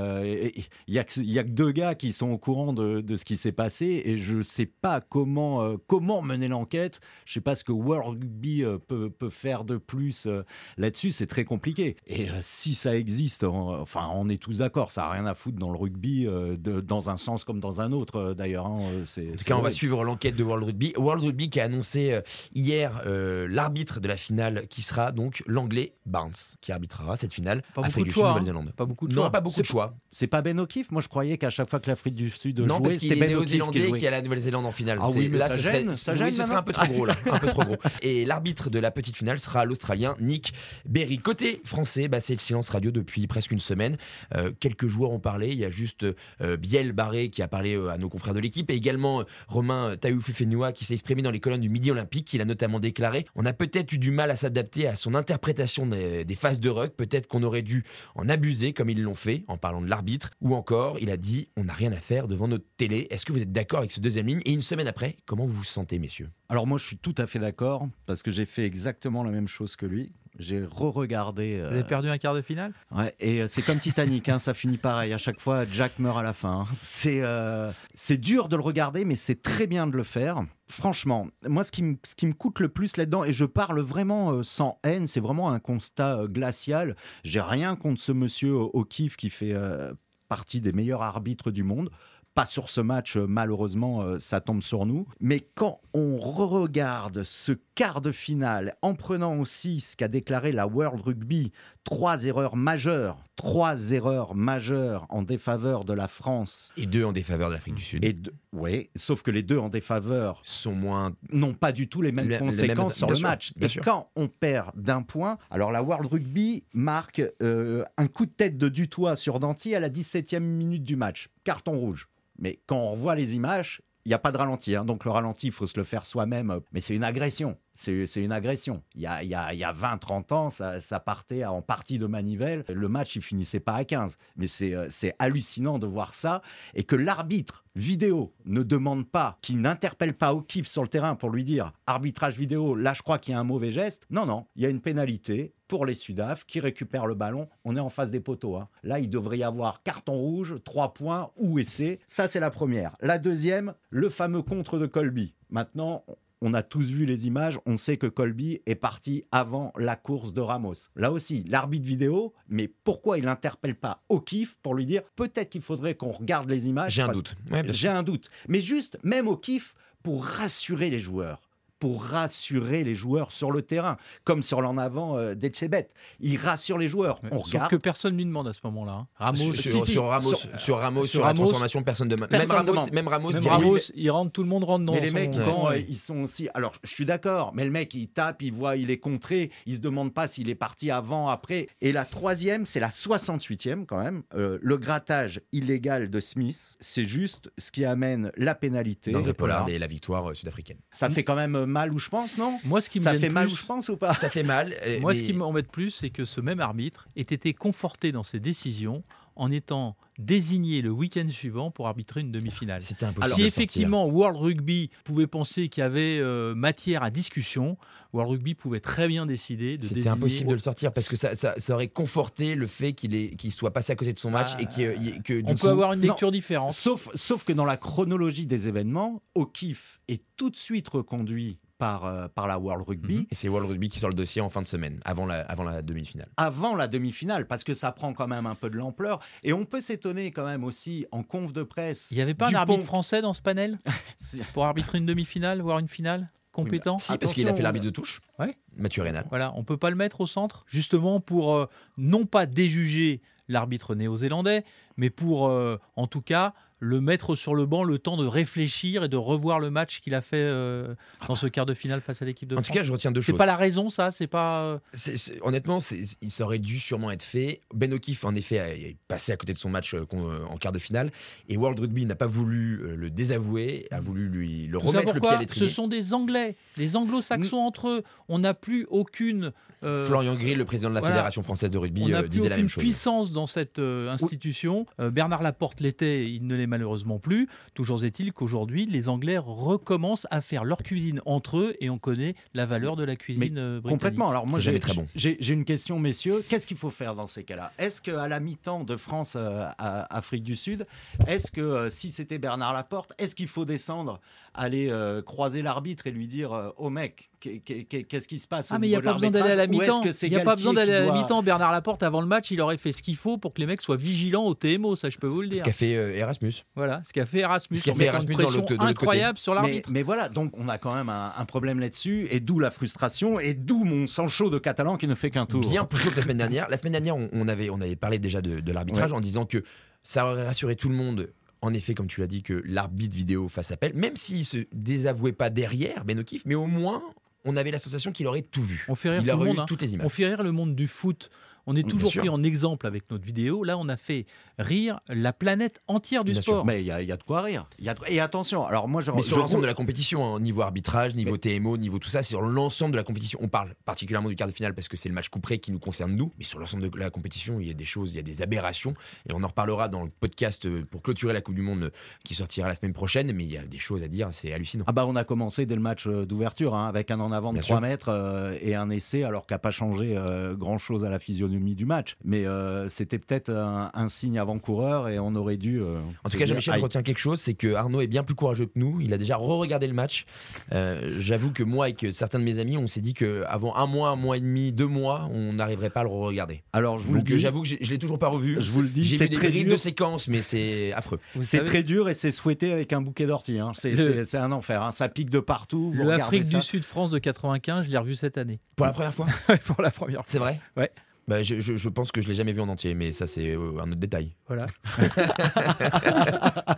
il 0.86 0.94
y 0.94 0.98
a 0.98 1.04
que 1.04 1.20
y 1.20 1.38
a 1.38 1.44
que 1.44 1.50
deux 1.50 1.70
gars 1.72 1.94
qui 1.94 2.12
sont 2.12 2.30
au 2.30 2.38
courant 2.38 2.72
de, 2.72 3.00
de 3.02 3.16
ce 3.16 3.24
qui 3.24 3.36
s'est 3.36 3.52
passé 3.52 4.02
et 4.04 4.16
je 4.18 4.40
sais 4.40 4.66
pas 4.66 5.00
comment 5.02 5.76
comment 5.86 6.22
mener 6.22 6.48
l'enquête. 6.48 7.00
Je 7.26 7.34
sais 7.34 7.40
pas 7.40 7.54
ce 7.54 7.64
que 7.64 7.72
World 7.72 8.22
Rugby 8.22 8.64
peut, 8.88 9.10
peut 9.10 9.30
faire 9.30 9.64
de 9.66 9.76
plus 9.76 10.26
euh, 10.26 10.42
là-dessus. 10.78 11.10
C'est 11.10 11.26
très 11.26 11.44
compliqué. 11.44 11.96
Et 12.06 12.28
euh, 12.30 12.32
si 12.40 12.74
ça 12.74 12.96
existe, 12.96 13.44
en- 13.44 13.80
enfin 13.80 14.08
on 14.14 14.28
est 14.28 14.40
tous 14.40 14.58
d'accord. 14.58 14.92
Ça 14.92 15.06
a 15.06 15.10
rien 15.10 15.26
à 15.26 15.34
foutre 15.34 15.58
dans 15.58 15.70
le 15.70 15.78
rugby 15.78 16.26
euh, 16.26 16.56
de- 16.56 16.80
dans 16.80 17.10
un 17.10 17.16
sens 17.16 17.44
comme 17.44 17.60
dans 17.60 17.80
un 17.80 17.92
autre 17.92 18.16
euh, 18.16 18.34
d'ailleurs. 18.34 18.66
hein. 18.66 18.78
C'est- 19.04 19.28
En 19.28 19.32
tout 19.32 19.38
c'est 19.38 19.44
cas, 19.44 19.56
on 19.56 19.62
va 19.62 19.72
suivre 19.72 20.04
l'enquête 20.04 20.36
de 20.36 20.44
World 20.44 20.64
Rugby. 20.64 20.92
World 20.96 21.22
Rugby 21.24 21.50
qui 21.50 21.60
a 21.60 21.64
annoncé 21.64 22.12
euh, 22.12 22.20
hier 22.54 23.02
euh, 23.06 23.46
l'arbitre 23.50 24.00
de 24.00 24.08
la 24.08 24.16
finale 24.16 24.66
qui 24.68 24.82
sera 24.82 25.12
donc 25.12 25.42
l'anglais 25.46 25.92
Barnes 26.06 26.32
qui 26.60 26.72
arbitrera 26.72 27.16
cette 27.16 27.32
finale. 27.32 27.62
Pas 27.62 27.82
beaucoup 27.82 27.86
Afrique 27.88 28.04
de 28.04 28.08
du 28.08 28.14
choix, 28.14 28.22
Sud, 28.22 28.26
hein. 28.28 28.32
Nouvelle-Zélande. 28.40 28.72
Pas 28.76 28.84
beaucoup 28.86 29.08
de 29.08 29.14
Non, 29.14 29.22
choix. 29.22 29.30
pas 29.32 29.40
beaucoup 29.40 29.60
de 29.60 29.66
choix. 29.66 29.94
C'est 30.12 30.26
pas 30.26 30.40
Ben 30.42 30.58
O'Keefe 30.60 30.90
Moi 30.92 31.02
je 31.02 31.08
croyais 31.08 31.36
qu'à 31.38 31.50
chaque 31.50 31.68
fois 31.68 31.80
que 31.80 31.88
l'Afrique 31.90 32.14
du 32.14 32.30
Sud 32.30 32.60
Non, 32.60 32.76
jouait, 32.76 32.82
parce 32.84 32.96
qu'il 32.98 33.08
c'était 33.08 33.20
Ben 33.20 33.34
O'Keefe 33.36 33.48
qui 33.50 33.56
néo-zélandais 33.58 33.88
jouait. 33.88 33.98
qui 33.98 34.06
a 34.06 34.10
la 34.10 34.22
Nouvelle-Zélande 34.22 34.66
en 34.66 34.72
finale. 34.72 34.98
Ah 35.02 35.08
C'est- 35.12 35.18
oui, 35.18 35.28
mais 35.30 35.38
là, 35.38 35.48
ça 35.48 35.58
gêne, 35.60 35.84
serait, 35.94 35.94
ça 35.96 36.12
oui, 36.12 36.18
gêne 36.18 36.32
ce 36.32 36.42
serait 36.44 36.54
un 36.56 36.62
peu 36.62 36.72
trop 36.72 36.86
gros 36.92 37.06
là, 37.06 37.16
un 37.30 37.38
peu 37.38 37.46
trop 37.48 37.64
gros. 37.64 37.76
Et 38.02 38.24
l'arbitre 38.24 38.70
de 38.70 38.78
la 38.78 38.90
petite 38.90 39.16
finale 39.16 39.38
sera 39.38 39.55
l'Australien 39.64 40.16
Nick 40.20 40.52
Berry. 40.84 41.18
Côté 41.18 41.60
français, 41.64 42.08
bah, 42.08 42.20
c'est 42.20 42.34
le 42.34 42.38
silence 42.38 42.68
radio 42.68 42.90
depuis 42.90 43.26
presque 43.26 43.52
une 43.52 43.60
semaine. 43.60 43.96
Euh, 44.34 44.52
quelques 44.58 44.86
joueurs 44.86 45.10
ont 45.10 45.20
parlé. 45.20 45.48
Il 45.48 45.58
y 45.58 45.64
a 45.64 45.70
juste 45.70 46.06
euh, 46.40 46.56
Biel 46.56 46.92
Barré 46.92 47.30
qui 47.30 47.42
a 47.42 47.48
parlé 47.48 47.76
euh, 47.76 47.88
à 47.88 47.98
nos 47.98 48.08
confrères 48.08 48.34
de 48.34 48.40
l'équipe 48.40 48.70
et 48.70 48.74
également 48.74 49.24
Romain 49.48 49.96
Taoufifenua 49.96 50.72
qui 50.72 50.84
s'est 50.84 50.94
exprimé 50.94 51.22
dans 51.22 51.30
les 51.30 51.40
colonnes 51.40 51.60
du 51.60 51.68
Midi 51.68 51.90
Olympique. 51.90 52.32
Il 52.34 52.40
a 52.40 52.44
notamment 52.44 52.80
déclaré 52.80 53.26
On 53.34 53.46
a 53.46 53.52
peut-être 53.52 53.92
eu 53.92 53.98
du 53.98 54.10
mal 54.10 54.30
à 54.30 54.36
s'adapter 54.36 54.86
à 54.86 54.96
son 54.96 55.14
interprétation 55.14 55.86
des, 55.86 56.24
des 56.24 56.34
phases 56.34 56.60
de 56.60 56.68
ruck. 56.68 56.92
Peut-être 56.92 57.26
qu'on 57.26 57.42
aurait 57.42 57.62
dû 57.62 57.84
en 58.14 58.28
abuser 58.28 58.72
comme 58.72 58.90
ils 58.90 59.02
l'ont 59.02 59.14
fait 59.14 59.44
en 59.48 59.56
parlant 59.56 59.80
de 59.80 59.88
l'arbitre. 59.88 60.30
Ou 60.40 60.54
encore, 60.54 60.98
il 61.00 61.10
a 61.10 61.16
dit 61.16 61.48
On 61.56 61.64
n'a 61.64 61.72
rien 61.72 61.92
à 61.92 62.00
faire 62.00 62.28
devant 62.28 62.48
notre 62.48 62.66
télé. 62.76 63.06
Est-ce 63.10 63.24
que 63.24 63.32
vous 63.32 63.40
êtes 63.40 63.52
d'accord 63.52 63.80
avec 63.80 63.92
ce 63.92 64.00
deuxième 64.00 64.26
ligne? 64.26 64.42
Et 64.44 64.52
une 64.52 64.62
semaine 64.62 64.88
après, 64.88 65.16
comment 65.26 65.46
vous 65.46 65.52
vous 65.52 65.64
sentez, 65.64 65.98
messieurs? 65.98 66.30
Alors 66.48 66.66
moi 66.66 66.78
je 66.78 66.84
suis 66.84 66.98
tout 66.98 67.14
à 67.18 67.26
fait 67.26 67.38
d'accord 67.38 67.88
parce 68.06 68.22
que 68.22 68.30
j'ai 68.30 68.46
fait 68.46 68.64
exactement 68.64 69.24
la 69.24 69.30
même 69.30 69.48
chose 69.48 69.76
que 69.76 69.86
lui. 69.86 70.12
J'ai 70.38 70.62
re-regardé. 70.62 71.56
Vous 71.60 71.64
euh, 71.64 71.70
avez 71.70 71.84
perdu 71.84 72.08
un 72.10 72.18
quart 72.18 72.34
de 72.34 72.42
finale? 72.42 72.74
Ouais, 72.94 73.14
et 73.20 73.40
euh, 73.40 73.46
c'est 73.46 73.62
comme 73.62 73.78
Titanic, 73.78 74.28
hein, 74.28 74.38
ça 74.38 74.52
finit 74.52 74.76
pareil. 74.76 75.14
À 75.14 75.18
chaque 75.18 75.40
fois, 75.40 75.64
Jack 75.64 75.98
meurt 75.98 76.18
à 76.18 76.22
la 76.22 76.34
fin. 76.34 76.60
hein. 76.60 76.66
C'est 76.74 77.22
euh, 77.22 77.72
c'est 77.94 78.18
dur 78.18 78.48
de 78.48 78.56
le 78.56 78.60
regarder, 78.62 79.06
mais 79.06 79.16
c'est 79.16 79.40
très 79.40 79.66
bien 79.66 79.86
de 79.86 79.96
le 79.96 80.02
faire. 80.02 80.44
Franchement, 80.68 81.26
moi, 81.48 81.64
ce 81.64 81.72
qui, 81.72 81.82
me- 81.82 81.96
ce 82.04 82.14
qui 82.14 82.26
me 82.26 82.34
coûte 82.34 82.60
le 82.60 82.68
plus 82.68 82.98
là-dedans, 82.98 83.24
et 83.24 83.32
je 83.32 83.46
parle 83.46 83.80
vraiment 83.80 84.32
euh, 84.32 84.42
sans 84.42 84.78
haine, 84.84 85.06
c'est 85.06 85.20
vraiment 85.20 85.50
un 85.50 85.58
constat 85.58 86.26
glacial. 86.26 86.96
J'ai 87.24 87.40
rien 87.40 87.74
contre 87.74 88.00
ce 88.02 88.12
monsieur 88.12 88.52
O'Keefe 88.52 89.16
qui 89.16 89.30
fait 89.30 89.54
euh, 89.54 89.94
partie 90.28 90.60
des 90.60 90.72
meilleurs 90.72 91.00
arbitres 91.02 91.50
du 91.50 91.62
monde. 91.62 91.90
Pas 92.36 92.44
sur 92.46 92.68
ce 92.68 92.82
match, 92.82 93.16
euh, 93.16 93.26
malheureusement, 93.26 94.02
euh, 94.02 94.18
ça 94.18 94.42
tombe 94.42 94.60
sur 94.60 94.84
nous. 94.84 95.08
Mais 95.20 95.40
quand 95.54 95.80
on 95.94 96.18
regarde 96.18 97.22
ce 97.22 97.52
quart 97.74 98.02
de 98.02 98.12
finale, 98.12 98.76
en 98.82 98.94
prenant 98.94 99.38
aussi 99.38 99.80
ce 99.80 99.96
qu'a 99.96 100.06
déclaré 100.08 100.52
la 100.52 100.66
World 100.66 101.00
Rugby, 101.00 101.50
trois 101.84 102.24
erreurs 102.26 102.54
majeures, 102.54 103.16
trois 103.36 103.92
erreurs 103.92 104.34
majeures 104.34 105.06
en 105.08 105.22
défaveur 105.22 105.86
de 105.86 105.94
la 105.94 106.08
France. 106.08 106.70
Et 106.76 106.84
deux 106.84 107.04
en 107.04 107.12
défaveur 107.12 107.48
de 107.48 107.54
l'Afrique 107.54 107.76
du 107.76 107.82
Sud. 107.82 108.04
Et 108.04 108.12
deux- 108.12 108.34
oui, 108.52 108.90
sauf 108.96 109.22
que 109.22 109.30
les 109.30 109.42
deux 109.42 109.56
en 109.58 109.70
défaveur 109.70 110.42
sont 110.44 110.74
moins. 110.74 111.12
n'ont 111.32 111.54
pas 111.54 111.72
du 111.72 111.88
tout 111.88 112.02
les 112.02 112.12
mêmes 112.12 112.28
les 112.28 112.36
conséquences 112.36 112.88
mêmes- 112.88 112.90
sur 112.96 113.06
bien 113.06 113.16
le 113.16 113.22
match. 113.22 113.54
Et 113.62 113.68
sûr. 113.70 113.82
quand 113.82 114.10
on 114.14 114.28
perd 114.28 114.72
d'un 114.78 115.00
point, 115.00 115.38
alors 115.50 115.72
la 115.72 115.82
World 115.82 116.12
Rugby 116.12 116.64
marque 116.74 117.22
euh, 117.42 117.82
un 117.96 118.08
coup 118.08 118.26
de 118.26 118.30
tête 118.30 118.58
de 118.58 118.68
Dutoit 118.68 119.16
sur 119.16 119.40
Danty 119.40 119.74
à 119.74 119.80
la 119.80 119.88
17e 119.88 120.44
minute 120.44 120.82
du 120.84 120.96
match. 120.96 121.30
Carton 121.42 121.72
rouge. 121.78 122.08
Mais 122.38 122.60
quand 122.66 122.76
on 122.76 122.90
revoit 122.92 123.14
les 123.14 123.34
images, 123.34 123.82
il 124.04 124.10
n'y 124.10 124.14
a 124.14 124.20
pas 124.20 124.30
de 124.30 124.36
ralenti. 124.36 124.76
hein. 124.76 124.84
Donc 124.84 125.04
le 125.04 125.10
ralenti, 125.10 125.48
il 125.48 125.52
faut 125.52 125.66
se 125.66 125.76
le 125.76 125.82
faire 125.82 126.06
soi-même. 126.06 126.60
Mais 126.70 126.80
c'est 126.80 126.94
une 126.94 127.02
agression. 127.02 127.58
C'est 127.74 128.06
une 128.16 128.30
agression. 128.30 128.82
Il 128.94 129.02
y 129.02 129.06
a, 129.06 129.24
y 129.24 129.34
a, 129.34 129.52
y 129.52 129.64
a 129.64 129.72
20-30 129.72 130.32
ans, 130.32 130.50
ça, 130.50 131.00
partait 131.00 131.44
en 131.44 131.60
partie 131.60 131.98
de 131.98 132.06
manivelle. 132.06 132.64
Le 132.68 132.88
match, 132.88 133.16
il 133.16 133.22
finissait 133.22 133.58
pas 133.58 133.74
à 133.74 133.84
15. 133.84 134.16
Mais 134.36 134.46
c'est 134.46 134.74
euh, 134.74 134.86
c'est 134.88 135.14
hallucinant 135.18 135.80
de 135.80 135.88
voir 135.88 136.14
ça. 136.14 136.40
Et 136.74 136.84
que 136.84 136.94
l'arbitre 136.94 137.64
vidéo 137.74 138.32
ne 138.44 138.62
demande 138.62 139.10
pas, 139.10 139.38
qui 139.42 139.56
n'interpelle 139.56 140.14
pas 140.14 140.32
au 140.34 140.40
kiff 140.40 140.68
sur 140.68 140.82
le 140.82 140.88
terrain 140.88 141.16
pour 141.16 141.30
lui 141.30 141.42
dire 141.42 141.72
arbitrage 141.88 142.38
vidéo, 142.38 142.76
là 142.76 142.92
je 142.94 143.02
crois 143.02 143.18
qu'il 143.18 143.32
y 143.32 143.34
a 143.34 143.40
un 143.40 143.44
mauvais 143.44 143.72
geste. 143.72 144.06
Non, 144.08 144.24
non, 144.24 144.46
il 144.54 144.62
y 144.62 144.66
a 144.66 144.68
une 144.70 144.80
pénalité 144.80 145.52
pour 145.68 145.86
les 145.86 145.94
Sudaf 145.94 146.44
qui 146.46 146.60
récupèrent 146.60 147.06
le 147.06 147.14
ballon. 147.14 147.48
On 147.64 147.76
est 147.76 147.80
en 147.80 147.90
face 147.90 148.10
des 148.10 148.20
poteaux. 148.20 148.56
hein. 148.56 148.68
Là, 148.82 148.98
il 148.98 149.10
devrait 149.10 149.38
y 149.38 149.42
avoir 149.44 149.82
carton 149.82 150.14
rouge, 150.14 150.56
3 150.64 150.94
points 150.94 151.30
ou 151.36 151.58
essai. 151.58 152.00
Ça, 152.08 152.26
c'est 152.26 152.40
la 152.40 152.50
première. 152.50 152.96
La 153.00 153.18
deuxième, 153.18 153.74
le 153.90 154.08
fameux 154.08 154.42
contre 154.42 154.78
de 154.78 154.86
Colby. 154.86 155.34
Maintenant, 155.50 156.04
on 156.42 156.52
a 156.52 156.62
tous 156.62 156.84
vu 156.90 157.06
les 157.06 157.26
images, 157.26 157.58
on 157.64 157.78
sait 157.78 157.96
que 157.96 158.06
Colby 158.06 158.60
est 158.66 158.74
parti 158.74 159.24
avant 159.32 159.72
la 159.78 159.96
course 159.96 160.34
de 160.34 160.42
Ramos. 160.42 160.74
Là 160.94 161.10
aussi, 161.10 161.42
l'arbitre 161.44 161.86
vidéo, 161.86 162.34
mais 162.48 162.68
pourquoi 162.68 163.16
il 163.16 163.24
n'interpelle 163.24 163.74
pas 163.74 164.02
au 164.10 164.20
kiff 164.20 164.56
pour 164.62 164.74
lui 164.74 164.84
dire 164.84 165.02
peut-être 165.16 165.48
qu'il 165.48 165.62
faudrait 165.62 165.94
qu'on 165.94 166.10
regarde 166.12 166.50
les 166.50 166.68
images 166.68 166.92
J'ai 166.92 167.02
un 167.02 167.12
doute. 167.12 167.34
Ouais. 167.50 167.64
J'ai 167.72 167.88
un 167.88 168.02
doute. 168.02 168.28
Mais 168.48 168.60
juste, 168.60 168.98
même 169.02 169.28
au 169.28 169.36
kiff, 169.38 169.74
pour 170.02 170.24
rassurer 170.24 170.90
les 170.90 171.00
joueurs. 171.00 171.45
Pour 171.78 172.04
rassurer 172.04 172.84
les 172.84 172.94
joueurs 172.94 173.32
sur 173.32 173.50
le 173.50 173.60
terrain, 173.62 173.98
comme 174.24 174.42
sur 174.42 174.62
l'en 174.62 174.78
avant 174.78 175.18
euh, 175.18 175.34
d'Etchebet. 175.34 175.88
Il 176.20 176.38
rassure 176.38 176.78
les 176.78 176.88
joueurs. 176.88 177.22
Ouais. 177.22 177.28
On 177.32 177.38
Sauf 177.44 177.52
regarde. 177.52 177.70
que 177.70 177.76
personne 177.76 178.16
lui 178.16 178.24
demande 178.24 178.48
à 178.48 178.52
ce 178.52 178.60
moment-là. 178.64 178.92
hein. 178.92 179.06
Ramos, 179.16 179.36
sur, 179.36 179.56
si, 179.56 179.70
sur- 179.70 179.84
si, 179.86 179.92
sur 179.92 180.04
Ramos, 180.06 180.30
sur- 180.34 180.60
sur, 180.60 180.76
Ramos, 180.78 181.02
sur 181.02 181.10
sur 181.10 181.20
la 181.20 181.26
Ramos, 181.26 181.42
transformation, 181.42 181.82
personne 181.82 182.08
demande. 182.08 182.30
Même 182.30 182.50
Ramos, 182.50 182.64
demande. 182.72 182.92
même 182.92 183.08
Ramos, 183.08 183.32
même 183.32 183.46
Ramos, 183.46 183.72
oui, 183.74 183.80
il 183.94 184.10
rentre, 184.10 184.32
tout 184.32 184.42
le 184.42 184.48
monde 184.48 184.64
rentre 184.64 184.84
dans 184.86 184.94
Mais 184.94 185.00
les 185.00 185.08
son 185.10 185.14
mecs, 185.14 185.30
ils 185.34 185.38
camp 185.40 185.44
sont, 185.50 185.66
euh, 185.68 185.72
et- 185.76 185.86
ils 185.88 185.96
sont 185.96 186.16
aussi. 186.22 186.48
Alors, 186.54 186.72
je 186.82 186.90
suis 186.90 187.04
d'accord, 187.06 187.52
mais 187.54 187.64
le 187.64 187.70
mec, 187.70 187.92
il 187.94 188.08
tape, 188.08 188.40
il 188.42 188.52
voit, 188.52 188.76
il 188.76 188.90
est 188.90 188.98
contré, 188.98 189.50
il 189.66 189.74
se 189.74 189.80
demande 189.80 190.14
pas 190.14 190.28
s'il 190.28 190.48
est 190.48 190.54
parti 190.54 190.90
avant, 190.90 191.28
après. 191.28 191.68
Et 191.82 191.92
la 191.92 192.04
troisième, 192.06 192.64
c'est 192.64 192.80
la 192.80 192.90
68e 192.90 193.84
quand 193.86 194.02
même. 194.02 194.22
Euh, 194.34 194.58
le 194.62 194.76
grattage 194.78 195.40
illégal 195.52 196.10
de 196.10 196.20
Smith, 196.20 196.76
c'est 196.80 197.04
juste 197.04 197.50
ce 197.58 197.70
qui 197.70 197.84
amène 197.84 198.32
la 198.36 198.54
pénalité. 198.54 199.12
De 199.12 199.32
Pollard. 199.32 199.68
Et 199.68 199.78
la 199.78 199.86
victoire 199.86 200.30
euh, 200.30 200.34
sud-africaine. 200.34 200.78
Ça 200.90 201.10
fait 201.10 201.24
quand 201.24 201.34
même 201.36 201.65
mal 201.66 201.92
où 201.92 201.98
je 201.98 202.08
pense, 202.08 202.38
non 202.38 202.58
Moi, 202.64 202.80
ce 202.80 202.88
qui 202.90 202.98
me 202.98 203.04
Ça 203.04 203.18
fait 203.18 203.28
mal 203.28 203.46
où 203.46 203.54
je 203.54 203.64
pense 203.64 203.88
ou 203.88 203.96
pas 203.96 204.14
Ça 204.14 204.28
fait 204.30 204.42
mal. 204.42 204.74
euh, 204.86 205.00
Moi, 205.00 205.12
mais- 205.12 205.18
ce 205.18 205.24
qui 205.24 205.32
m'embête 205.32 205.70
plus, 205.70 205.90
c'est 205.90 206.10
que 206.10 206.24
ce 206.24 206.40
même 206.40 206.60
arbitre 206.60 207.06
ait 207.16 207.20
été 207.22 207.52
conforté 207.54 208.12
dans 208.12 208.22
ses 208.22 208.40
décisions 208.40 209.02
en 209.36 209.50
étant 209.50 209.96
désigné 210.18 210.80
le 210.82 210.90
week-end 210.90 211.28
suivant 211.28 211.70
pour 211.70 211.88
arbitrer 211.88 212.22
une 212.22 212.32
demi-finale. 212.32 212.82
C'était 212.82 213.04
impossible. 213.06 213.24
si 213.26 213.30
sortir. 213.42 213.46
effectivement 213.46 214.06
World 214.06 214.38
Rugby 214.38 214.90
pouvait 215.04 215.26
penser 215.26 215.68
qu'il 215.68 215.82
y 215.82 215.84
avait 215.84 216.18
euh, 216.20 216.54
matière 216.54 217.02
à 217.02 217.10
discussion, 217.10 217.76
World 218.14 218.32
Rugby 218.32 218.54
pouvait 218.54 218.80
très 218.80 219.08
bien 219.08 219.26
décider 219.26 219.76
de 219.76 219.82
C'était 219.82 219.96
désigner. 219.96 220.14
impossible 220.16 220.48
de 220.48 220.54
le 220.54 220.58
sortir 220.60 220.92
parce 220.92 221.06
que 221.08 221.16
ça, 221.16 221.36
ça, 221.36 221.54
ça 221.58 221.74
aurait 221.74 221.88
conforté 221.88 222.54
le 222.54 222.66
fait 222.66 222.94
qu'il 222.94 223.52
soit 223.52 223.72
passé 223.72 223.92
à 223.92 223.96
côté 223.96 224.12
de 224.14 224.18
son 224.18 224.30
match 224.30 224.52
Ah, 224.56 224.62
et 224.62 224.66
que, 224.66 225.40
du 225.40 225.44
On 225.46 225.54
coup, 225.54 225.60
peut 225.60 225.68
avoir 225.68 225.92
une 225.92 226.00
non. 226.00 226.06
lecture 226.08 226.30
différente. 226.32 226.72
Sauf, 226.72 227.08
sauf 227.14 227.44
que 227.44 227.52
dans 227.52 227.66
la 227.66 227.76
chronologie 227.76 228.46
des 228.46 228.68
événements, 228.68 229.22
O'Keefe 229.34 230.00
est 230.08 230.22
tout 230.36 230.48
de 230.48 230.56
suite 230.56 230.88
reconduit 230.88 231.58
par, 231.78 232.04
euh, 232.06 232.28
par 232.28 232.46
la 232.46 232.58
World 232.58 232.86
Rugby. 232.86 233.16
Mhm. 233.18 233.26
Et 233.30 233.34
c'est 233.34 233.48
World 233.48 233.68
Rugby 233.68 233.88
qui 233.88 233.98
sort 233.98 234.08
le 234.10 234.14
dossier 234.14 234.40
en 234.42 234.48
fin 234.48 234.62
de 234.62 234.66
semaine, 234.66 235.00
avant 235.04 235.26
la, 235.26 235.40
avant 235.42 235.64
la 235.64 235.82
demi-finale. 235.82 236.28
avant 236.36 236.74
la 236.74 236.88
demi-finale, 236.88 237.46
parce 237.46 237.64
que 237.64 237.74
ça 237.74 237.92
prend 237.92 238.12
quand 238.14 238.26
même 238.28 238.46
un 238.46 238.54
peu 238.54 238.70
de 238.70 238.76
l'ampleur. 238.76 239.20
Et 239.42 239.52
on 239.52 239.64
peut 239.64 239.80
s'étonner 239.80 240.30
quand 240.30 240.44
même 240.46 240.64
aussi 240.64 241.06
en 241.12 241.22
conf 241.22 241.52
de 241.52 241.62
presse. 241.62 242.08
Il 242.10 242.16
n'y 242.16 242.22
avait 242.22 242.34
pas 242.34 242.46
Dupont- 242.48 242.56
un 242.56 242.60
arbitre 242.60 242.84
français 242.84 243.20
dans 243.22 243.32
ce 243.34 243.42
panel 243.42 243.78
pour 244.54 244.64
arbitrer 244.64 244.98
une 244.98 245.06
demi-finale, 245.06 245.60
voire 245.60 245.78
une 245.78 245.88
finale 245.88 246.30
compétent? 246.52 246.98
Si, 246.98 247.16
parce 247.18 247.32
qu'il 247.34 247.46
a 247.48 247.54
fait 247.54 247.62
l'arbitre 247.62 247.84
de 247.84 247.90
touche. 247.90 248.22
Ouais. 248.38 248.56
Mathieu 248.76 249.02
Rénal. 249.02 249.26
Voilà, 249.28 249.52
on 249.56 249.62
peut 249.64 249.76
pas 249.76 249.90
le 249.90 249.96
mettre 249.96 250.22
au 250.22 250.26
centre, 250.26 250.64
justement 250.68 251.20
pour 251.20 251.54
euh, 251.54 251.66
non 251.98 252.24
pas 252.24 252.46
déjuger 252.46 253.20
l'arbitre 253.48 253.94
néo-zélandais, 253.94 254.64
mais 254.96 255.10
pour, 255.10 255.48
euh, 255.48 255.78
en 255.96 256.06
tout 256.06 256.22
cas, 256.22 256.54
le 256.78 257.00
mettre 257.00 257.36
sur 257.36 257.54
le 257.54 257.64
banc 257.64 257.84
le 257.84 257.98
temps 257.98 258.16
de 258.16 258.26
réfléchir 258.26 259.04
et 259.04 259.08
de 259.08 259.16
revoir 259.16 259.60
le 259.60 259.70
match 259.70 260.00
qu'il 260.00 260.14
a 260.14 260.20
fait 260.20 260.36
euh, 260.42 260.94
dans 261.26 261.34
ce 261.34 261.46
quart 261.46 261.64
de 261.66 261.72
finale 261.74 262.00
face 262.02 262.20
à 262.20 262.24
l'équipe 262.26 262.48
de 262.48 262.54
En 262.54 262.58
France. 262.58 262.66
tout 262.66 262.72
cas, 262.74 262.84
je 262.84 262.92
retiens 262.92 263.10
deux 263.12 263.20
c'est 263.22 263.32
choses. 263.32 263.38
pas 263.38 263.46
la 263.46 263.56
raison, 263.56 263.88
ça. 263.90 264.10
C'est 264.12 264.26
pas. 264.26 264.62
euh, 264.62 264.78
C'est- 264.92 265.16
c'est- 265.16 265.38
honnêtement, 265.42 265.80
c'est- 265.80 266.04
il 266.20 266.30
ça 266.30 266.44
aurait 266.44 266.58
dû 266.58 266.78
sûrement 266.78 267.10
être 267.10 267.22
fait. 267.22 267.60
Ben 267.74 267.92
O'Keefe, 267.94 268.24
en 268.24 268.34
effet, 268.34 268.58
a- 268.58 268.74
est 268.74 268.96
passé 269.08 269.32
à 269.32 269.36
côté 269.36 269.54
de 269.54 269.58
son 269.58 269.70
match 269.70 269.94
euh, 269.94 270.04
en 270.50 270.56
quart 270.58 270.72
de 270.72 270.78
finale. 270.78 271.10
Et 271.48 271.56
World 271.56 271.80
Rugby 271.80 272.04
n'a 272.04 272.14
pas 272.14 272.26
voulu 272.26 272.80
euh, 272.82 272.94
le 272.96 273.08
désavouer, 273.10 273.86
a 273.90 274.00
voulu 274.00 274.28
lui 274.28 274.66
le 274.66 274.78
Tout 274.78 274.86
remettre 274.88 275.14
le 275.14 275.20
pied 275.20 275.30
à 275.30 275.40
Ce 275.54 275.68
sont 275.68 275.88
des 275.88 276.12
Anglais, 276.12 276.56
des 276.76 276.94
Anglo-Saxons 276.96 277.56
entre 277.56 277.88
eux. 277.88 278.02
On 278.28 278.38
n'a 278.40 278.52
plus 278.54 278.86
aucune. 278.90 279.52
Florian 279.82 280.34
Grill, 280.34 280.58
le 280.58 280.64
président 280.64 280.88
de 280.88 280.94
la 280.94 281.00
voilà. 281.00 281.14
Fédération 281.14 281.42
française 281.44 281.70
de 281.70 281.78
rugby, 281.78 282.02
On 282.04 282.08
n'a 282.08 282.20
plus 282.22 282.28
disait 282.30 282.48
la 282.48 282.56
même 282.56 282.68
chose. 282.68 282.82
puissance 282.82 283.30
dans 283.30 283.46
cette 283.46 283.78
institution. 283.78 284.84
Bernard 284.98 285.42
Laporte 285.42 285.80
l'était, 285.80 286.28
il 286.28 286.44
ne 286.46 286.56
l'est 286.56 286.65
malheureusement 286.66 287.18
plus. 287.18 287.48
Toujours 287.74 288.04
est-il 288.04 288.32
qu'aujourd'hui, 288.32 288.86
les 288.86 289.08
Anglais 289.08 289.38
recommencent 289.38 290.26
à 290.30 290.40
faire 290.40 290.64
leur 290.64 290.82
cuisine 290.82 291.20
entre 291.26 291.58
eux 291.58 291.74
et 291.80 291.90
on 291.90 291.98
connaît 291.98 292.34
la 292.54 292.66
valeur 292.66 292.96
de 292.96 293.04
la 293.04 293.16
cuisine 293.16 293.58
euh, 293.58 293.80
britannique. 293.80 293.90
Complètement. 294.00 294.28
Alors 294.30 294.46
moi, 294.46 294.60
j'ai 294.60 294.78
très 294.80 294.94
bon. 294.94 295.06
j'ai- 295.14 295.36
j'ai 295.40 295.54
une 295.54 295.64
question, 295.64 295.98
messieurs. 295.98 296.44
Qu'est-ce 296.48 296.66
qu'il 296.66 296.76
faut 296.76 296.90
faire 296.90 297.14
dans 297.14 297.26
ces 297.26 297.44
cas-là? 297.44 297.72
Est-ce 297.78 298.00
qu'à 298.00 298.28
la 298.28 298.40
mi-temps 298.40 298.84
de 298.84 298.96
France 298.96 299.34
euh, 299.36 299.66
à 299.78 300.14
Afrique 300.16 300.42
du 300.44 300.56
Sud, 300.56 300.86
est-ce 301.26 301.50
que 301.50 301.60
euh, 301.60 301.90
si 301.90 302.10
c'était 302.12 302.38
Bernard 302.38 302.74
Laporte, 302.74 303.12
est-ce 303.18 303.34
qu'il 303.34 303.48
faut 303.48 303.64
descendre, 303.64 304.20
aller 304.54 304.88
euh, 304.90 305.22
croiser 305.22 305.62
l'arbitre 305.62 306.06
et 306.06 306.10
lui 306.10 306.26
dire 306.26 306.52
euh, 306.52 306.70
oh 306.78 306.90
mec, 306.90 307.28
qu'est-ce 307.64 308.28
qui 308.28 308.38
se 308.38 308.46
passe 308.48 308.70
au 308.70 308.74
Ah 308.74 308.78
mais 308.78 308.86
il 308.86 308.90
n'y 308.90 308.96
a 308.96 309.00
pas 309.00 309.12
besoin 309.14 309.30
d'aller 309.30 309.52
à 309.52 309.56
la 309.56 309.66
mi-temps. 309.66 310.02
Il 310.22 310.30
n'y 310.30 310.36
a 310.36 310.40
pas 310.40 310.54
besoin 310.54 310.72
d'aller 310.72 310.92
à 310.94 311.06
la 311.06 311.12
mi-temps. 311.12 311.42
Bernard 311.42 311.72
Laporte, 311.72 312.02
avant 312.02 312.20
le 312.20 312.26
match, 312.26 312.50
il 312.50 312.60
aurait 312.60 312.76
fait 312.76 312.92
ce 312.92 313.02
qu'il 313.02 313.16
faut 313.16 313.38
pour 313.38 313.52
que 313.54 313.60
les 313.60 313.66
mecs 313.66 313.82
soient 313.82 313.96
vigilants 313.96 314.44
au 314.46 314.54
TMO, 314.54 314.96
ça 314.96 315.10
je 315.10 315.18
peux 315.18 315.26
vous 315.26 315.40
le 315.42 315.48
Ce 315.48 315.52
dire. 315.54 315.62
qu'a 315.62 315.72
fait 315.72 315.94
euh, 315.96 316.14
Erasmus. 316.16 316.52
Voilà, 316.74 317.02
ce 317.06 317.12
qu'a 317.12 317.26
fait 317.26 317.40
Erasmus. 317.40 317.78
Ce 317.78 317.82
qu'a 317.84 317.94
fait 317.94 318.04
Erasmus 318.06 318.34
dans 318.34 318.50
l'autre- 318.50 318.76
incroyable 318.78 319.38
sur 319.38 319.54
Mais, 319.54 319.60
l'arbitre. 319.60 319.90
mais 319.92 320.02
voilà, 320.02 320.28
donc 320.28 320.52
on 320.56 320.68
a 320.68 320.78
quand 320.78 320.94
même 320.94 321.08
un, 321.08 321.32
un 321.36 321.44
problème 321.44 321.80
là-dessus, 321.80 322.26
et 322.30 322.40
d'où 322.40 322.58
la 322.58 322.70
frustration, 322.70 323.38
et 323.40 323.54
d'où 323.54 323.84
mon 323.84 324.06
sang 324.06 324.28
chaud 324.28 324.50
de 324.50 324.58
Catalan 324.58 324.96
qui 324.96 325.06
ne 325.08 325.14
fait 325.14 325.30
qu'un 325.30 325.46
tour. 325.46 325.60
Bien 325.60 325.84
plus 325.84 325.98
chaud 326.00 326.10
que 326.10 326.16
la 326.16 326.22
semaine 326.22 326.38
dernière. 326.38 326.68
La 326.68 326.78
semaine 326.78 326.92
dernière, 326.92 327.16
on, 327.16 327.28
on 327.32 327.48
avait, 327.48 327.70
on 327.70 327.80
avait 327.80 327.96
parlé 327.96 328.18
déjà 328.18 328.40
de, 328.42 328.60
de 328.60 328.72
l'arbitrage 328.72 329.12
en 329.12 329.20
disant 329.20 329.46
que 329.46 329.62
ça 330.02 330.30
aurait 330.30 330.46
rassuré 330.46 330.76
tout 330.76 330.88
le 330.88 330.94
monde. 330.94 331.30
En 331.62 331.72
effet, 331.72 331.94
comme 331.94 332.06
tu 332.06 332.20
l'as 332.20 332.26
dit, 332.26 332.42
que 332.42 332.62
l'arbitre 332.66 333.16
vidéo 333.16 333.48
fasse 333.48 333.70
appel, 333.72 333.92
même 333.94 334.14
s'il 334.14 334.44
se 334.44 334.58
désavouait 334.72 335.32
pas 335.32 335.50
derrière 335.50 336.04
Ben 336.04 336.18
O'Keefe, 336.20 336.42
mais 336.44 336.54
au 336.54 336.66
moins, 336.66 337.02
on 337.46 337.56
avait 337.56 337.70
la 337.70 337.78
sensation 337.78 338.12
qu'il 338.12 338.26
aurait 338.26 338.42
tout 338.42 338.62
vu. 338.62 338.84
On 338.88 338.94
fait 338.94 339.08
rire 339.10 339.20
Il 339.20 339.24
tout 339.24 339.28
le 339.30 339.34
aurait 339.36 339.46
monde. 339.48 339.58
hein. 339.60 339.64
toutes 339.66 339.80
les 339.82 339.94
images. 339.94 340.04
On 340.04 340.10
fait 340.10 340.26
rire 340.26 340.42
le 340.42 340.52
monde 340.52 340.74
du 340.74 340.86
foot. 340.86 341.30
On 341.66 341.74
est 341.76 341.82
toujours 341.88 342.12
pris 342.14 342.28
en 342.28 342.42
exemple 342.42 342.86
avec 342.86 343.10
notre 343.10 343.24
vidéo. 343.24 343.64
Là, 343.64 343.76
on 343.76 343.88
a 343.88 343.96
fait 343.96 344.26
rire 344.58 345.00
la 345.08 345.32
planète 345.32 345.80
entière 345.88 346.22
du 346.24 346.32
Bien 346.32 346.40
sûr. 346.40 346.52
sport. 346.54 346.64
Mais 346.66 346.80
il 346.82 346.86
y, 346.86 346.90
a- 346.92 347.02
il 347.02 347.08
y 347.08 347.12
a 347.12 347.16
de 347.16 347.22
quoi 347.22 347.42
rire. 347.42 347.66
Il 347.78 347.84
y 347.84 347.88
a 347.88 347.94
de- 347.94 348.00
Et 348.08 348.20
attention, 348.20 348.64
alors 348.64 348.88
moi 348.88 349.00
je, 349.00 349.10
Mais 349.10 349.22
sur 349.22 349.34
je- 349.36 349.40
l'ensemble 349.40 349.62
de 349.62 349.66
la 349.66 349.74
compétition, 349.74 350.24
hein, 350.24 350.40
niveau 350.40 350.62
arbitrage, 350.62 351.14
niveau 351.14 351.36
TMO, 351.36 351.76
niveau 351.76 351.98
tout 351.98 352.08
ça, 352.08 352.22
sur 352.22 352.40
l'ensemble 352.42 352.92
de 352.92 352.96
la 352.96 353.02
compétition. 353.04 353.38
On 353.42 353.48
parle 353.48 353.74
particulièrement 353.84 354.28
du 354.28 354.36
quart 354.36 354.46
de 354.48 354.52
finale 354.52 354.74
parce 354.74 354.88
que 354.88 354.96
c'est 354.96 355.08
le 355.08 355.14
match 355.14 355.28
couperé 355.28 355.58
qui 355.58 355.72
nous 355.72 355.78
concerne 355.80 356.12
nous, 356.14 356.32
mais 356.38 356.44
sur 356.44 356.58
l'ensemble 356.58 356.88
de 356.88 356.98
la 356.98 357.10
compétition, 357.10 357.58
il 357.60 357.66
y 357.66 357.70
a 357.70 357.74
des 357.74 357.84
choses, 357.84 358.12
il 358.12 358.16
y 358.16 358.20
a 358.20 358.22
des 358.22 358.42
aberrations, 358.42 358.94
et 359.28 359.32
on 359.34 359.42
en 359.42 359.48
reparlera 359.48 359.88
dans 359.88 360.04
le 360.04 360.10
podcast 360.10 360.66
euh, 360.66 360.84
pour 360.90 361.02
clôturer 361.02 361.32
la 361.32 361.40
Coupe 361.40 361.56
du 361.56 361.62
Monde 361.62 361.82
euh, 361.84 361.90
qui 362.24 362.34
sortira 362.34 362.68
la 362.68 362.74
semaine 362.76 362.92
prochaine, 362.94 363.32
mais 363.32 363.44
il 363.44 363.52
y 363.52 363.58
a 363.58 363.62
des 363.62 363.78
choses 363.78 364.02
à 364.04 364.08
dire, 364.08 364.28
c'est 364.32 364.52
hallucinant. 364.52 364.84
Ah 364.86 364.92
bah 364.92 365.04
on 365.06 365.16
a 365.16 365.24
commencé 365.24 365.66
dès 365.66 365.74
le 365.74 365.80
match 365.82 366.06
euh, 366.06 366.24
d'ouverture 366.24 366.74
hein, 366.74 366.86
avec 366.86 367.10
un 367.10 367.18
en 367.20 367.32
avant 367.32 367.50
de 367.52 367.54
Bien 367.58 367.62
3 367.62 367.76
sûr. 367.78 367.80
mètres 367.82 368.08
euh, 368.08 368.56
et 368.62 368.74
un 368.76 368.88
essai 368.90 369.24
alors 369.24 369.46
qu'il 369.46 369.54
n'a 369.54 369.58
pas 369.58 369.70
changé 369.72 370.16
grand 370.56 370.78
chose 370.78 371.04
à 371.04 371.08
la 371.10 371.18
physionomie 371.18 371.55
l'économie 371.56 371.74
du 371.74 371.86
match. 371.86 372.16
Mais 372.24 372.46
euh, 372.46 372.88
c'était 372.88 373.18
peut-être 373.18 373.50
un, 373.50 373.90
un 373.94 374.08
signe 374.08 374.38
avant-coureur 374.38 375.08
et 375.08 375.18
on 375.18 375.34
aurait 375.34 375.56
dû. 375.56 375.80
euh, 375.80 375.98
En 376.24 376.28
tout 376.28 376.38
cas, 376.38 376.46
Jean-Michel 376.46 376.74
aïe. 376.74 376.80
retient 376.82 377.02
quelque 377.02 377.18
chose, 377.18 377.40
c'est 377.40 377.54
que 377.54 377.74
Arnaud 377.74 378.00
est 378.00 378.06
bien 378.06 378.22
plus 378.22 378.34
courageux 378.34 378.66
que 378.66 378.72
nous. 378.78 379.00
Il 379.00 379.12
a 379.14 379.18
déjà 379.18 379.36
re-regardé 379.36 379.86
le 379.86 379.92
match. 379.94 380.26
Euh, 380.72 381.16
J'avoue 381.18 381.50
que 381.50 381.62
moi 381.62 381.88
et 381.88 381.94
que 381.94 382.12
certains 382.12 382.38
de 382.38 382.44
mes 382.44 382.58
amis, 382.58 382.76
on 382.76 382.86
s'est 382.86 383.00
dit 383.00 383.14
qu'avant 383.14 383.74
un 383.76 383.86
mois, 383.86 384.10
un 384.10 384.16
mois 384.16 384.36
et 384.36 384.40
demi, 384.40 384.72
deux 384.72 384.86
mois, 384.86 385.28
on 385.32 385.52
n'arriverait 385.54 385.90
pas 385.90 386.00
à 386.00 386.04
le 386.04 386.10
re-regarder. 386.10 386.62
Alors, 386.72 386.98
je 386.98 387.04
vous 387.06 387.14
Donc 387.18 387.28
le 387.28 387.34
dis, 387.36 387.40
j'avoue 387.40 387.62
que 387.62 387.68
je 387.68 387.90
l'ai 387.90 387.98
toujours 387.98 388.18
pas 388.18 388.28
revu. 388.28 388.56
je 388.60 388.70
vous 388.70 388.82
le 388.82 388.88
dis, 388.88 389.04
J'ai 389.04 389.16
c'est 389.18 389.24
vu 389.24 389.30
des 389.30 389.36
très 389.36 389.48
bribes 389.48 389.64
dur. 389.64 389.72
de 389.72 389.76
séquences, 389.78 390.28
mais 390.28 390.42
c'est 390.42 390.92
affreux. 390.92 391.18
Vous 391.34 391.42
C'est 391.42 391.58
savez, 391.58 391.68
très 391.68 391.82
dur 391.82 392.08
et 392.08 392.14
c'est 392.14 392.30
souhaité 392.30 392.72
avec 392.72 392.92
un 392.92 393.00
bouquet 393.00 393.26
d'orties. 393.26 393.58
hein. 393.58 393.72
C'est 393.74 393.92
Le- 393.92 393.96
c'est- 393.96 394.24
c'est 394.24 394.38
un 394.38 394.52
enfer. 394.52 394.82
hein. 394.82 394.92
Ça 394.92 395.08
pique 395.08 395.30
de 395.30 395.40
partout. 395.40 395.90
Vous 395.90 395.98
Le 396.02 396.04
regardez 396.12 396.22
Afrique 396.38 396.44
ça. 396.46 396.58
du 396.58 396.64
Sud 396.64 396.84
France 396.84 397.10
de 397.10 397.18
95, 397.18 397.86
je 397.86 397.90
l'ai 397.90 397.98
revu 397.98 398.14
cette 398.14 398.38
année. 398.38 398.60
Pour 398.76 398.86
la 398.86 398.92
première 398.92 399.14
fois 399.14 399.26
pour 399.66 399.80
la 399.82 399.90
première 399.90 400.18
fois. 400.20 400.24
C'est 400.26 400.38
vrai 400.38 400.60
Ouais. 400.76 400.90
Bah, 401.28 401.42
je, 401.42 401.58
je- 401.60 401.76
je 401.76 401.88
pense 401.88 402.12
que 402.12 402.22
je 402.22 402.28
l'ai 402.28 402.34
jamais 402.34 402.52
vu 402.52 402.60
en 402.60 402.68
entier, 402.68 402.94
mais 402.94 403.10
ça 403.12 403.26
c'est 403.26 403.50
euh, 403.50 403.78
un 403.80 403.90
autre 403.90 404.00
détail. 404.00 404.32
Voilà. 404.46 404.66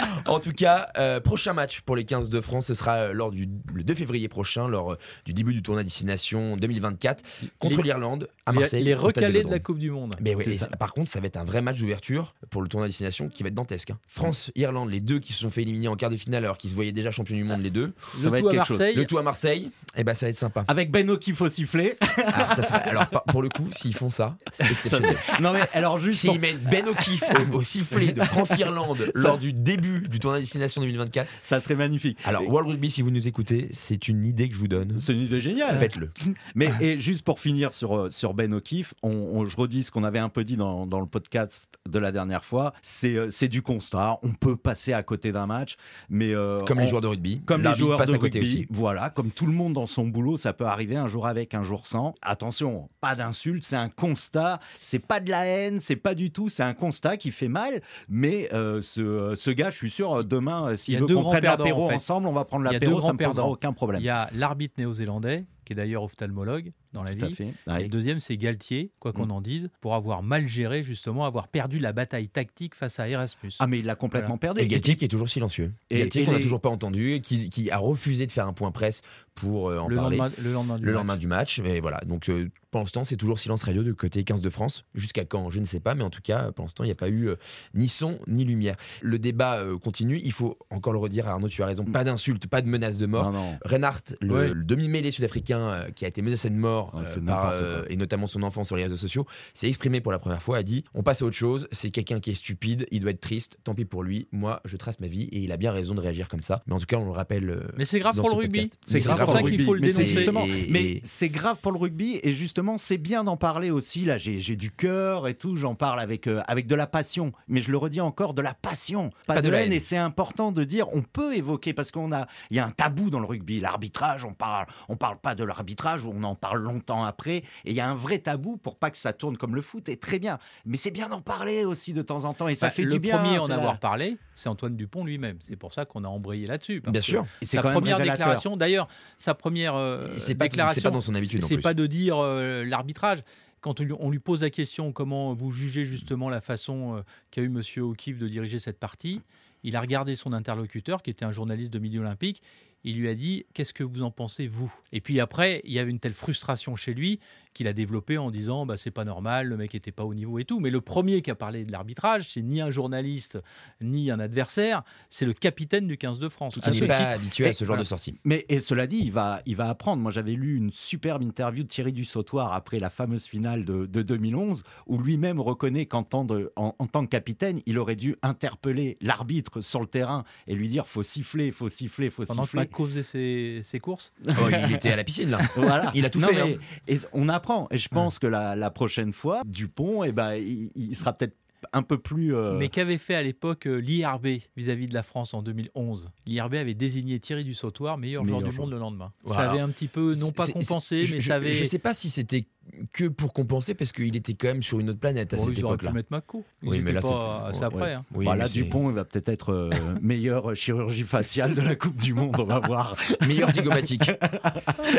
En 0.26 0.40
tout 0.40 0.52
cas, 0.52 0.88
euh, 0.98 1.20
prochain 1.20 1.52
match 1.52 1.80
pour 1.82 1.94
les 1.96 2.04
15 2.04 2.28
de 2.28 2.40
France, 2.40 2.66
ce 2.66 2.74
sera 2.74 2.96
euh, 2.96 3.12
lors 3.12 3.30
du 3.30 3.48
le 3.74 3.84
2 3.84 3.94
février 3.94 4.28
prochain, 4.28 4.68
lors 4.68 4.92
euh, 4.92 4.98
du 5.24 5.32
début 5.32 5.52
du 5.54 5.62
tournoi 5.62 5.84
destination 5.84 6.56
2024 6.56 7.22
contre 7.58 7.78
Les- 7.78 7.82
l'Irlande 7.84 8.28
à 8.44 8.52
Les- 8.52 8.58
Marseille. 8.60 8.84
Les 8.84 8.92
stade 8.92 9.02
recalés 9.04 9.44
de 9.44 9.50
la 9.50 9.58
Coupe 9.58 9.78
du 9.78 9.90
Monde. 9.90 10.14
Mais 10.20 10.34
ouais, 10.34 10.54
ça. 10.54 10.66
par 10.68 10.92
contre, 10.94 11.10
ça 11.10 11.20
va 11.20 11.26
être 11.26 11.36
un 11.36 11.44
vrai 11.44 11.62
match 11.62 11.78
d'ouverture 11.78 12.34
pour 12.50 12.62
le 12.62 12.68
tournoi 12.68 12.88
destination 12.88 13.28
qui 13.28 13.42
va 13.42 13.48
être 13.48 13.54
dantesque. 13.54 13.90
hein. 13.90 13.98
France, 14.08 14.50
Irlande, 14.56 14.90
les 14.90 15.00
deux 15.00 15.18
qui 15.20 15.32
se 15.32 15.40
sont 15.40 15.50
fait 15.50 15.62
éliminer 15.62 15.88
en 15.88 15.96
quart 15.96 16.10
de 16.10 16.16
finale 16.16 16.44
alors 16.44 16.58
qu'ils 16.58 16.70
se 16.70 16.74
voyaient 16.74 16.92
déjà 16.92 17.10
champions 17.10 17.36
du 17.36 17.44
monde, 17.44 17.62
les 17.62 17.70
deux. 17.70 17.92
Ça 18.22 18.30
va 18.30 18.36
Le 18.36 18.42
tout 18.42 18.48
être 18.50 18.54
à 18.54 18.56
quelque 18.56 18.66
chose. 18.66 18.78
Marseille. 18.78 18.96
Le 18.96 19.04
tout 19.06 19.18
à 19.18 19.22
Marseille, 19.22 19.70
et 19.96 20.04
ben 20.04 20.14
ça 20.14 20.26
va 20.26 20.30
être 20.30 20.36
sympa. 20.36 20.64
Avec 20.68 20.90
Ben 20.90 21.08
O'Keefe 21.10 21.40
au 21.40 21.48
sifflet. 21.48 21.96
Alors, 22.26 22.52
ça 22.54 23.22
pour 23.28 23.42
le 23.42 23.48
coup, 23.48 23.68
s'ils 23.70 23.94
font 23.94 24.10
ça, 24.10 24.36
c'est 24.52 24.70
exceptionnel. 24.70 25.16
non 25.40 25.52
mais 25.52 25.60
alors 25.72 25.98
juste. 25.98 26.20
S'ils 26.20 26.30
pour- 26.30 26.40
mettent 26.40 26.62
Ben 26.64 26.86
O'Keefe 26.88 27.22
au, 27.52 27.56
au 27.58 27.62
sifflet 27.62 28.12
de 28.12 28.22
France-Irlande 28.22 29.10
lors 29.14 29.38
du 29.38 29.52
début 29.52 29.85
du 30.08 30.18
tournoi 30.18 30.40
destination 30.40 30.80
2024, 30.82 31.36
Ça 31.42 31.60
serait 31.60 31.74
magnifique. 31.74 32.18
alors 32.24 32.42
Et- 32.42 32.46
World 32.48 32.68
Rugby, 32.70 32.90
si 32.90 33.02
vous 33.02 33.10
nous 33.10 33.26
écoutez, 33.28 33.68
c'est 33.72 34.08
une 34.08 34.24
idée 34.24 34.48
que 34.48 34.54
je 34.54 34.60
vous 34.60 34.68
donne. 34.68 34.98
C'est 35.00 35.12
une 35.12 35.22
idée 35.22 35.40
géniale. 35.40 35.76
Faites-le. 35.78 36.10
Mais 36.54 36.70
et 36.80 36.98
juste 36.98 37.24
pour 37.24 37.40
finir 37.40 37.72
sur, 37.72 37.96
euh, 37.96 38.10
sur 38.10 38.34
Ben 38.34 38.52
O'Keefe, 38.54 38.94
on, 39.02 39.10
on- 39.10 39.44
je 39.46 39.56
redis 39.56 39.84
ce 39.84 39.90
qu'on 39.90 40.04
avait 40.04 40.18
un 40.18 40.28
peu 40.28 40.44
dit 40.44 40.56
dans, 40.56 40.86
dans 40.86 41.00
le 41.00 41.06
podcast 41.06 41.68
de 41.88 41.98
la 41.98 42.12
dernière 42.12 42.44
fois, 42.44 42.72
c'est 42.82 43.16
euh, 43.16 43.28
du 43.48 43.62
constat. 43.62 44.18
On 44.22 44.32
peut 44.32 44.56
passer 44.56 44.92
à 44.92 45.02
côté 45.02 45.30
d'un 45.32 45.46
match, 45.46 45.76
mais 46.08 46.34
euh, 46.34 46.60
Comme 46.64 46.78
on- 46.78 46.82
les 46.82 46.88
joueurs 46.88 47.00
de 47.02 47.06
rugby. 47.06 47.40
comme 47.44 47.62
les 47.62 47.74
joueurs 47.74 48.04
de 48.04 48.16
rugby, 48.16 48.38
aussi. 48.40 48.66
voilà, 48.70 49.10
comme 49.10 49.30
tout 49.30 49.46
le 49.46 49.52
monde 49.52 49.74
dans 49.74 49.86
son 49.86 50.06
boulot, 50.08 50.36
ça 50.36 50.52
peut 50.52 50.64
arriver 50.66 50.96
un 50.96 51.06
jour 51.06 51.26
avec, 51.26 51.54
un 51.54 51.62
jour 51.62 51.86
sans. 51.86 52.14
Attention, 52.22 52.88
pas 53.00 53.14
d'insulte, 53.14 53.62
c'est 53.62 53.76
un 53.76 53.88
constat, 53.88 54.58
c'est 54.80 54.98
pas 54.98 55.20
de 55.20 55.30
la 55.30 55.46
haine, 55.46 55.78
c'est 55.80 55.96
pas 55.96 56.14
du 56.14 56.30
tout, 56.30 56.48
c'est 56.48 56.62
un 56.62 56.74
constat 56.74 57.16
qui 57.16 57.30
fait 57.30 57.48
mal. 57.48 57.82
Mais 58.08 58.48
euh, 58.52 58.80
ce, 58.82 59.34
ce 59.36 59.50
gars, 59.50 59.70
je 59.76 59.80
suis 59.80 59.90
sûr, 59.90 60.24
demain, 60.24 60.68
euh, 60.68 60.72
Il 60.72 60.78
s'il 60.78 61.00
veut 61.00 61.06
qu'on 61.14 61.24
prenne 61.24 61.44
l'apéro 61.44 61.84
en 61.84 61.88
fait. 61.90 61.96
ensemble, 61.96 62.26
on 62.28 62.32
va 62.32 62.46
prendre 62.46 62.64
l'apéro, 62.64 63.02
ça 63.02 63.12
me 63.12 63.18
grands 63.18 63.28
posera 63.28 63.46
aucun 63.46 63.74
problème. 63.74 64.00
Il 64.00 64.04
y 64.06 64.08
a 64.08 64.30
l'arbitre 64.32 64.74
néo-zélandais, 64.78 65.44
qui 65.66 65.74
est 65.74 65.76
d'ailleurs 65.76 66.02
ophtalmologue 66.02 66.72
dans 66.92 67.02
la 67.02 67.14
Tout 67.14 67.24
à 67.24 67.28
vie. 67.28 67.34
fait. 67.34 67.54
Et 67.78 67.82
le 67.82 67.88
deuxième, 67.88 68.20
c'est 68.20 68.36
Galtier, 68.36 68.90
quoi 69.00 69.12
qu'on 69.12 69.26
Mm. 69.26 69.30
en 69.32 69.40
dise, 69.40 69.68
pour 69.80 69.94
avoir 69.94 70.22
mal 70.22 70.48
géré, 70.48 70.82
justement, 70.82 71.24
avoir 71.24 71.48
perdu 71.48 71.78
la 71.78 71.92
bataille 71.92 72.28
tactique 72.28 72.74
face 72.74 72.98
à 73.00 73.08
Erasmus. 73.08 73.52
Ah 73.58 73.66
mais 73.66 73.78
il 73.80 73.84
l'a 73.84 73.94
complètement 73.96 74.38
perdu. 74.38 74.60
Et 74.60 74.66
Galtier 74.68 74.96
qui 74.96 75.04
est 75.04 75.08
toujours 75.08 75.28
silencieux. 75.28 75.72
Et- 75.90 75.98
Galtier 76.00 76.24
qu'on 76.24 76.32
n'a 76.32 76.38
les- 76.38 76.42
toujours 76.44 76.60
pas 76.60 76.70
entendu, 76.70 77.12
et 77.14 77.20
qui, 77.20 77.50
qui 77.50 77.70
a 77.70 77.78
refusé 77.78 78.26
de 78.26 78.30
faire 78.32 78.46
un 78.46 78.52
point 78.52 78.70
presse 78.70 79.02
pour 79.34 79.68
euh, 79.68 79.78
en 79.78 79.88
le, 79.88 79.96
parler. 79.96 80.16
lendemain, 80.16 80.34
le 80.42 80.52
lendemain 80.52 80.78
du 80.78 80.84
le 80.84 80.92
match. 80.92 80.98
lendemain 80.98 81.16
du 81.16 81.26
match. 81.26 81.60
Mais 81.60 81.80
voilà, 81.80 82.00
donc 82.06 82.28
euh, 82.30 82.48
pour 82.70 82.80
l'instant, 82.80 83.04
c'est 83.04 83.16
toujours 83.16 83.38
silence 83.38 83.62
radio 83.62 83.82
de 83.82 83.92
côté 83.92 84.24
15 84.24 84.40
de 84.40 84.50
France. 84.50 84.84
Jusqu'à 84.94 85.24
quand 85.24 85.50
Je 85.50 85.60
ne 85.60 85.66
sais 85.66 85.80
pas, 85.80 85.94
mais 85.94 86.02
en 86.04 86.10
tout 86.10 86.22
cas, 86.22 86.52
pour 86.52 86.64
l'instant, 86.64 86.84
il 86.84 86.88
n'y 86.88 86.92
a 86.92 86.96
pas 86.96 87.08
eu 87.08 87.28
euh, 87.28 87.36
ni 87.74 87.88
son 87.88 88.18
ni 88.26 88.44
lumière. 88.44 88.76
Le 89.02 89.18
débat 89.18 89.58
euh, 89.58 89.78
continue. 89.78 90.20
Il 90.24 90.32
faut 90.32 90.58
encore 90.70 90.92
le 90.94 90.98
redire, 90.98 91.26
Arnaud, 91.28 91.48
tu 91.48 91.62
as 91.62 91.66
raison. 91.66 91.84
Pas 91.84 92.04
d'insultes, 92.04 92.46
pas 92.46 92.62
de 92.62 92.68
menaces 92.68 92.98
de 92.98 93.06
mort. 93.06 93.30
Non, 93.30 93.52
non. 93.52 93.58
Reinhardt, 93.64 94.16
le, 94.20 94.34
Ouais. 94.34 94.48
le 94.54 94.64
demi-mêlé 94.64 95.10
sud-africain 95.10 95.58
euh, 95.60 95.90
qui 95.90 96.04
a 96.04 96.08
été 96.08 96.22
menacé 96.22 96.48
de 96.50 96.54
mort, 96.54 96.75
Ouais, 96.94 97.02
euh, 97.06 97.20
par, 97.26 97.50
euh, 97.50 97.84
et 97.88 97.96
notamment 97.96 98.26
son 98.26 98.42
enfant 98.42 98.64
sur 98.64 98.76
les 98.76 98.82
réseaux 98.84 98.96
sociaux, 98.96 99.26
s'est 99.54 99.68
exprimé 99.68 100.00
pour 100.00 100.12
la 100.12 100.18
première 100.18 100.42
fois, 100.42 100.58
a 100.58 100.62
dit 100.62 100.84
on 100.94 101.02
passe 101.02 101.22
à 101.22 101.24
autre 101.24 101.36
chose, 101.36 101.68
c'est 101.72 101.90
quelqu'un 101.90 102.20
qui 102.20 102.30
est 102.30 102.34
stupide, 102.34 102.86
il 102.90 103.00
doit 103.00 103.10
être 103.10 103.20
triste, 103.20 103.58
tant 103.64 103.74
pis 103.74 103.84
pour 103.84 104.02
lui, 104.02 104.28
moi 104.32 104.60
je 104.64 104.76
trace 104.76 105.00
ma 105.00 105.06
vie 105.08 105.24
et 105.32 105.38
il 105.38 105.52
a 105.52 105.56
bien 105.56 105.72
raison 105.72 105.94
de 105.94 106.00
réagir 106.00 106.28
comme 106.28 106.42
ça. 106.42 106.62
Mais 106.66 106.74
en 106.74 106.78
tout 106.78 106.86
cas, 106.86 106.96
on 106.96 107.04
le 107.04 107.10
rappelle. 107.10 107.50
euh, 107.50 107.60
Mais 107.76 107.84
c'est 107.84 107.98
grave 107.98 108.14
pour 108.16 108.26
ce 108.26 108.30
le 108.30 108.36
rugby. 108.38 108.70
C'est 108.82 108.98
grave 109.00 109.24
pour 109.24 109.32
ça 109.32 109.42
qu'il 109.42 109.64
faut 109.64 109.74
le 109.74 109.80
Mais 109.80 109.88
c'est 109.88 110.04
dénoncer. 110.24 110.68
mais 110.70 111.00
c'est 111.04 111.28
grave 111.28 111.56
pour 111.62 111.72
le 111.72 111.78
rugby 111.78 112.20
et 112.22 112.34
justement 112.34 112.78
c'est 112.78 112.98
bien 112.98 113.24
d'en 113.24 113.36
parler 113.36 113.70
aussi. 113.70 114.04
Là, 114.04 114.18
j'ai 114.18 114.40
j'ai 114.40 114.56
du 114.56 114.70
cœur 114.70 115.28
et 115.28 115.34
tout, 115.34 115.56
j'en 115.56 115.74
parle 115.74 116.00
avec 116.00 116.26
euh, 116.26 116.42
avec 116.46 116.66
de 116.66 116.74
la 116.74 116.86
passion. 116.86 117.32
Mais 117.48 117.60
je 117.60 117.70
le 117.70 117.76
redis 117.78 118.00
encore, 118.00 118.34
de 118.34 118.42
la 118.42 118.54
passion, 118.54 119.10
pas, 119.26 119.34
Pas 119.36 119.42
de, 119.42 119.48
de 119.50 119.54
haine. 119.54 119.66
haine. 119.66 119.72
Et 119.72 119.78
c'est 119.78 119.96
important 119.96 120.52
de 120.52 120.64
dire, 120.64 120.88
on 120.94 121.02
peut 121.02 121.34
évoquer 121.34 121.72
parce 121.72 121.90
qu'on 121.90 122.12
a, 122.12 122.26
il 122.50 122.56
y 122.56 122.60
a 122.60 122.66
un 122.66 122.70
tabou 122.70 123.10
dans 123.10 123.20
le 123.20 123.26
rugby, 123.26 123.60
l'arbitrage. 123.60 124.24
On 124.24 124.34
parle, 124.34 124.66
on 124.88 124.96
parle 124.96 125.18
pas 125.18 125.34
de 125.34 125.44
l'arbitrage, 125.44 126.04
on 126.04 126.22
en 126.22 126.34
parle 126.34 126.60
longtemps 126.66 127.04
après. 127.04 127.38
Et 127.64 127.70
il 127.70 127.72
y 127.72 127.80
a 127.80 127.88
un 127.88 127.94
vrai 127.94 128.18
tabou 128.18 128.58
pour 128.58 128.76
pas 128.76 128.90
que 128.90 128.98
ça 128.98 129.14
tourne 129.14 129.38
comme 129.38 129.54
le 129.54 129.62
foot. 129.62 129.88
Et 129.88 129.96
très 129.96 130.18
bien. 130.18 130.38
Mais 130.66 130.76
c'est 130.76 130.90
bien 130.90 131.08
d'en 131.08 131.22
parler 131.22 131.64
aussi 131.64 131.94
de 131.94 132.02
temps 132.02 132.24
en 132.24 132.34
temps 132.34 132.48
et 132.48 132.54
ça 132.54 132.66
Bah, 132.66 132.70
fait 132.72 132.82
le 132.82 132.92
du 132.92 132.98
bien. 132.98 133.16
premier 133.16 133.36
à 133.38 133.42
en 133.42 133.48
avoir 133.48 133.78
parlé, 133.80 134.18
c'est 134.34 134.50
Antoine 134.50 134.76
Dupont 134.76 135.04
lui-même. 135.04 135.38
C'est 135.40 135.56
pour 135.56 135.72
ça 135.72 135.86
qu'on 135.86 136.04
a 136.04 136.08
embrayé 136.08 136.46
là-dessus. 136.46 136.82
Bien 136.86 137.00
sûr. 137.00 137.24
Et 137.40 137.46
c'est 137.46 137.56
Sa 137.56 137.62
quand 137.62 137.68
même 137.68 137.78
première 137.78 137.98
déclaration, 137.98 138.56
d'ailleurs, 138.58 138.88
sa 139.16 139.32
première 139.34 139.74
euh, 139.76 140.06
pas- 140.06 140.34
déclaration, 140.34 140.74
c'est 140.74 140.82
pas 140.82 140.90
dans 140.90 141.00
son 141.00 141.14
habitude, 141.14 141.42
C'est 141.42 141.56
pas 141.58 141.72
de 141.74 141.86
dire 141.86 142.18
euh, 142.18 142.64
l'arbitrage. 142.64 143.22
Quand 143.62 143.80
on 143.80 144.10
lui, 144.10 144.18
pose 144.20 144.42
la 144.42 144.50
question 144.50 144.92
comment 144.92 145.34
vous 145.34 145.50
jugez 145.50 145.84
justement 145.84 146.28
la 146.28 146.40
façon 146.40 146.96
euh, 146.96 147.00
qu'a 147.32 147.40
eu 147.42 147.48
Monsieur 147.48 147.82
O'Keefe 147.82 148.18
de 148.18 148.28
diriger 148.28 148.58
cette 148.60 148.78
partie, 148.78 149.22
il 149.64 149.74
a 149.74 149.80
regardé 149.80 150.14
son 150.14 150.32
interlocuteur, 150.32 151.02
qui 151.02 151.10
était 151.10 151.24
un 151.24 151.32
journaliste 151.32 151.72
de 151.72 151.78
milieu 151.80 152.00
olympique. 152.00 152.42
Il 152.86 153.00
lui 153.00 153.08
a 153.08 153.14
dit 153.14 153.44
Qu'est-ce 153.52 153.74
que 153.74 153.82
vous 153.82 154.02
en 154.02 154.12
pensez, 154.12 154.46
vous? 154.46 154.72
Et 154.92 155.00
puis 155.00 155.18
après, 155.18 155.60
il 155.64 155.72
y 155.72 155.80
avait 155.80 155.90
une 155.90 155.98
telle 155.98 156.14
frustration 156.14 156.76
chez 156.76 156.94
lui 156.94 157.18
qu'il 157.56 157.66
a 157.68 157.72
développé 157.72 158.18
en 158.18 158.30
disant 158.30 158.66
bah, 158.66 158.76
C'est 158.76 158.90
pas 158.90 159.04
normal, 159.04 159.48
le 159.48 159.56
mec 159.56 159.74
était 159.74 159.92
pas 159.92 160.04
au 160.04 160.14
niveau 160.14 160.38
et 160.38 160.44
tout. 160.44 160.60
Mais 160.60 160.70
le 160.70 160.80
premier 160.80 161.22
qui 161.22 161.30
a 161.30 161.34
parlé 161.34 161.64
de 161.64 161.72
l'arbitrage, 161.72 162.28
c'est 162.30 162.42
ni 162.42 162.60
un 162.60 162.70
journaliste, 162.70 163.38
ni 163.80 164.10
un 164.10 164.20
adversaire, 164.20 164.82
c'est 165.10 165.26
le 165.26 165.32
capitaine 165.32 165.86
du 165.86 165.96
15 165.98 166.18
de 166.18 166.28
France. 166.28 166.58
À 166.62 166.70
n'est 166.70 166.78
ce 166.78 166.84
pas 166.84 166.96
titre, 166.98 167.10
habitué 167.10 167.46
à 167.48 167.52
ce 167.54 167.64
genre 167.64 167.68
voilà. 167.68 167.82
de 167.82 167.88
sortie. 167.88 168.18
Mais 168.24 168.44
et 168.48 168.58
cela 168.60 168.86
dit, 168.86 168.98
il 169.02 169.12
va, 169.12 169.40
il 169.46 169.56
va 169.56 169.68
apprendre. 169.68 170.02
Moi, 170.02 170.12
j'avais 170.12 170.32
lu 170.32 170.56
une 170.56 170.70
superbe 170.70 171.22
interview 171.22 171.62
de 171.64 171.68
Thierry 171.68 171.92
Dussautoir 171.92 172.52
après 172.52 172.78
la 172.78 172.90
fameuse 172.90 173.24
finale 173.24 173.64
de, 173.64 173.86
de 173.86 174.02
2011, 174.02 174.62
où 174.86 174.98
lui-même 174.98 175.40
reconnaît 175.40 175.86
qu'en 175.86 176.02
tant, 176.02 176.24
de- 176.24 176.52
en, 176.56 176.74
en 176.78 176.86
tant 176.86 177.04
que 177.04 177.10
capitaine, 177.10 177.60
il 177.66 177.78
aurait 177.78 177.96
dû 177.96 178.16
interpeller 178.22 178.98
l'arbitre 179.00 179.60
sur 179.60 179.80
le 179.80 179.86
terrain 179.86 180.24
et 180.46 180.54
lui 180.54 180.68
dire 180.68 180.86
faut 180.86 181.02
siffler, 181.02 181.50
faut 181.50 181.68
siffler, 181.68 182.10
faut 182.10 182.24
pendant 182.24 182.42
que 182.42 182.48
siffler. 182.48 182.60
Mako 182.60 182.86
faisait 182.86 183.02
ses, 183.02 183.60
ses 183.64 183.78
courses. 183.80 184.12
Oh, 184.28 184.32
il 184.68 184.74
était 184.74 184.90
à 184.90 184.96
la 184.96 185.04
piscine 185.04 185.30
là. 185.30 185.38
Voilà. 185.56 185.90
Il 185.94 186.04
a 186.04 186.10
tout 186.10 186.18
Non, 186.20 186.28
fait. 186.28 186.34
mais- 186.34 186.54
hein. 186.54 186.58
et 186.88 186.98
on 187.12 187.28
apprend. 187.54 187.68
Et 187.70 187.78
je 187.78 187.88
pense 187.88 188.18
que 188.18 188.26
la, 188.26 188.56
la 188.56 188.70
prochaine 188.70 189.12
fois, 189.12 189.42
Dupont, 189.46 190.04
eh 190.04 190.12
ben, 190.12 190.34
il, 190.34 190.70
il 190.74 190.96
sera 190.96 191.12
peut-être 191.12 191.36
un 191.72 191.82
peu 191.82 191.98
plus. 191.98 192.34
euh, 192.34 192.56
Mais 192.58 192.68
qu'avait 192.68 192.98
fait 192.98 193.14
à 193.14 193.22
l'époque 193.22 193.66
euh, 193.66 193.76
l'IRB 193.76 194.26
vis-à-vis 194.56 194.86
de 194.86 194.94
la 194.94 195.02
France 195.02 195.34
en 195.34 195.42
2011 195.42 196.10
L'IRB 196.26 196.54
avait 196.54 196.74
désigné 196.74 197.18
Thierry 197.18 197.44
Dussautoir 197.44 197.98
meilleur 197.98 198.24
joueur 198.24 198.42
du 198.42 198.50
joueur. 198.52 198.66
monde 198.66 198.74
le 198.74 198.78
lendemain. 198.78 199.12
Voilà. 199.24 199.42
Ça 199.44 199.50
avait 199.50 199.60
un 199.60 199.70
petit 199.70 199.88
peu, 199.88 200.14
non 200.14 200.30
pas 200.32 200.46
compensé, 200.46 200.98
mais 200.98 201.04
je, 201.04 201.18
ça 201.18 201.36
avait. 201.36 201.54
Je 201.54 201.64
sais 201.64 201.78
pas 201.78 201.94
si 201.94 202.10
c'était 202.10 202.46
que 202.92 203.04
pour 203.06 203.32
compenser 203.32 203.74
parce 203.74 203.92
qu'il 203.92 204.14
était 204.16 204.34
quand 204.34 204.48
même 204.48 204.62
sur 204.62 204.78
une 204.80 204.90
autre 204.90 204.98
planète 205.00 205.32
à 205.34 205.36
Bon, 205.36 205.44
cette 205.44 205.58
époque-là. 205.58 205.92
mettre 205.92 206.08
Mako. 206.10 206.44
Oui, 206.62 206.80
mais 206.80 206.92
là, 206.92 207.00
pas 207.00 207.50
ouais, 207.52 207.62
après. 207.64 207.80
ouais. 207.80 207.92
hein. 207.92 208.04
Oui, 208.14 208.24
voilà, 208.26 208.44
mais 208.44 208.48
c'est- 208.48 208.62
Dupont, 208.62 208.90
il 208.90 208.94
va 208.96 209.04
peut-être 209.04 209.28
être 209.28 209.52
euh, 209.52 209.70
meilleure 210.02 210.54
chirurgie 210.54 211.04
faciale 211.04 211.54
de 211.54 211.60
la 211.62 211.74
Coupe 211.74 211.96
du 211.96 212.12
Monde, 212.14 212.36
on 212.38 212.44
va 212.44 212.58
voir. 212.60 212.96
Meilleur 213.26 213.50
zygomatique. 213.50 214.10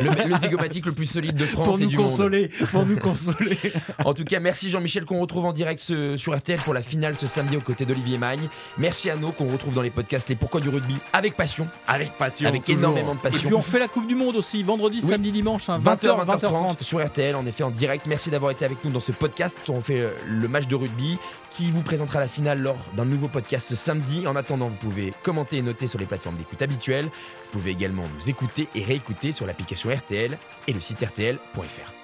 le, 0.02 0.28
le 0.30 0.36
zygomatique 0.40 0.86
le 0.86 0.92
plus 0.92 1.06
solide 1.06 1.36
de 1.36 1.46
France 1.46 1.66
pour 1.68 1.78
et 1.80 1.84
nous 1.84 1.90
du 1.90 1.98
monde. 1.98 2.10
consoler, 2.10 2.50
pour 2.72 2.86
nous 2.86 2.98
consoler. 2.98 3.58
En 4.06 4.14
tout 4.14 4.24
cas, 4.24 4.40
merci 4.40 4.70
Jean-Michel 4.70 5.06
qu'on 5.06 5.20
retrouve 5.20 5.46
en 5.46 5.54
direct 5.54 5.80
ce- 5.82 6.18
sur 6.18 6.36
RTL 6.36 6.60
pour 6.60 6.74
la 6.74 6.82
finale 6.82 7.16
ce 7.18 7.26
samedi 7.26 7.58
aux 7.58 7.62
côtés 7.62 7.86
d'Olivier 7.86 8.18
Magne. 8.18 8.48
Merci 8.78 9.10
à 9.10 9.16
nous 9.16 9.32
qu'on 9.32 9.48
retrouve 9.48 9.74
dans 9.76 9.82
les 9.82 9.90
podcasts 9.90 10.30
Les 10.30 10.36
Pourquoi 10.36 10.62
du 10.62 10.70
rugby 10.70 10.96
avec 11.14 11.36
passion, 11.36 11.68
Avec 11.88 12.12
passion. 12.14 12.48
avec 12.48 12.64
toujours. 12.64 12.80
énormément 12.80 13.14
de 13.14 13.18
Et 13.20 13.22
puis 13.30 13.32
passion. 13.32 13.58
on 13.58 13.62
fait 13.62 13.80
la 13.80 13.88
Coupe 13.88 14.08
du 14.08 14.16
Monde 14.16 14.36
aussi, 14.36 14.64
vendredi, 14.64 15.00
Oui. 15.04 15.10
samedi, 15.10 15.32
dimanche, 15.32 15.70
hein, 15.70 15.80
20h, 15.80 15.98
20h, 16.24 16.26
20h30 16.26 16.76
20h30. 16.78 16.84
sur 16.84 17.06
RTL, 17.06 17.36
en 17.36 17.46
effet 17.46 17.57
en 17.64 17.72
direct. 17.72 18.06
Merci 18.06 18.30
d'avoir 18.30 18.52
été 18.52 18.66
avec 18.66 18.84
nous 18.84 18.92
dans 18.92 19.00
ce 19.00 19.12
podcast. 19.12 19.58
On 19.70 19.82
fait 19.82 20.02
euh, 20.02 20.10
le 20.26 20.48
match 20.48 20.68
de 20.68 20.76
rugby 20.76 21.18
qui 21.52 21.72
vous 21.72 21.82
présentera 21.82 22.20
la 22.20 22.28
finale 22.28 22.62
lors 22.62 22.78
d'un 22.96 23.06
nouveau 23.06 23.28
podcast 23.28 23.68
ce 23.68 23.76
samedi. 23.76 24.28
En 24.28 24.36
attendant, 24.36 24.68
vous 24.70 24.90
pouvez 24.90 25.14
commenter 25.24 25.58
et 25.58 25.62
noter 25.62 25.88
sur 25.88 26.00
les 26.00 26.06
plateformes 26.06 26.38
d'écoute 26.38 26.62
habituelles. 26.62 27.06
Vous 27.06 27.52
pouvez 27.54 27.72
également 27.72 28.04
nous 28.20 28.30
écouter 28.30 28.68
et 28.76 28.84
réécouter 28.84 29.34
sur 29.34 29.48
l'application 29.48 29.90
RTL 29.90 30.38
et 30.68 30.74
le 30.74 30.80
site 30.80 31.00
rtl.fr. 31.00 31.97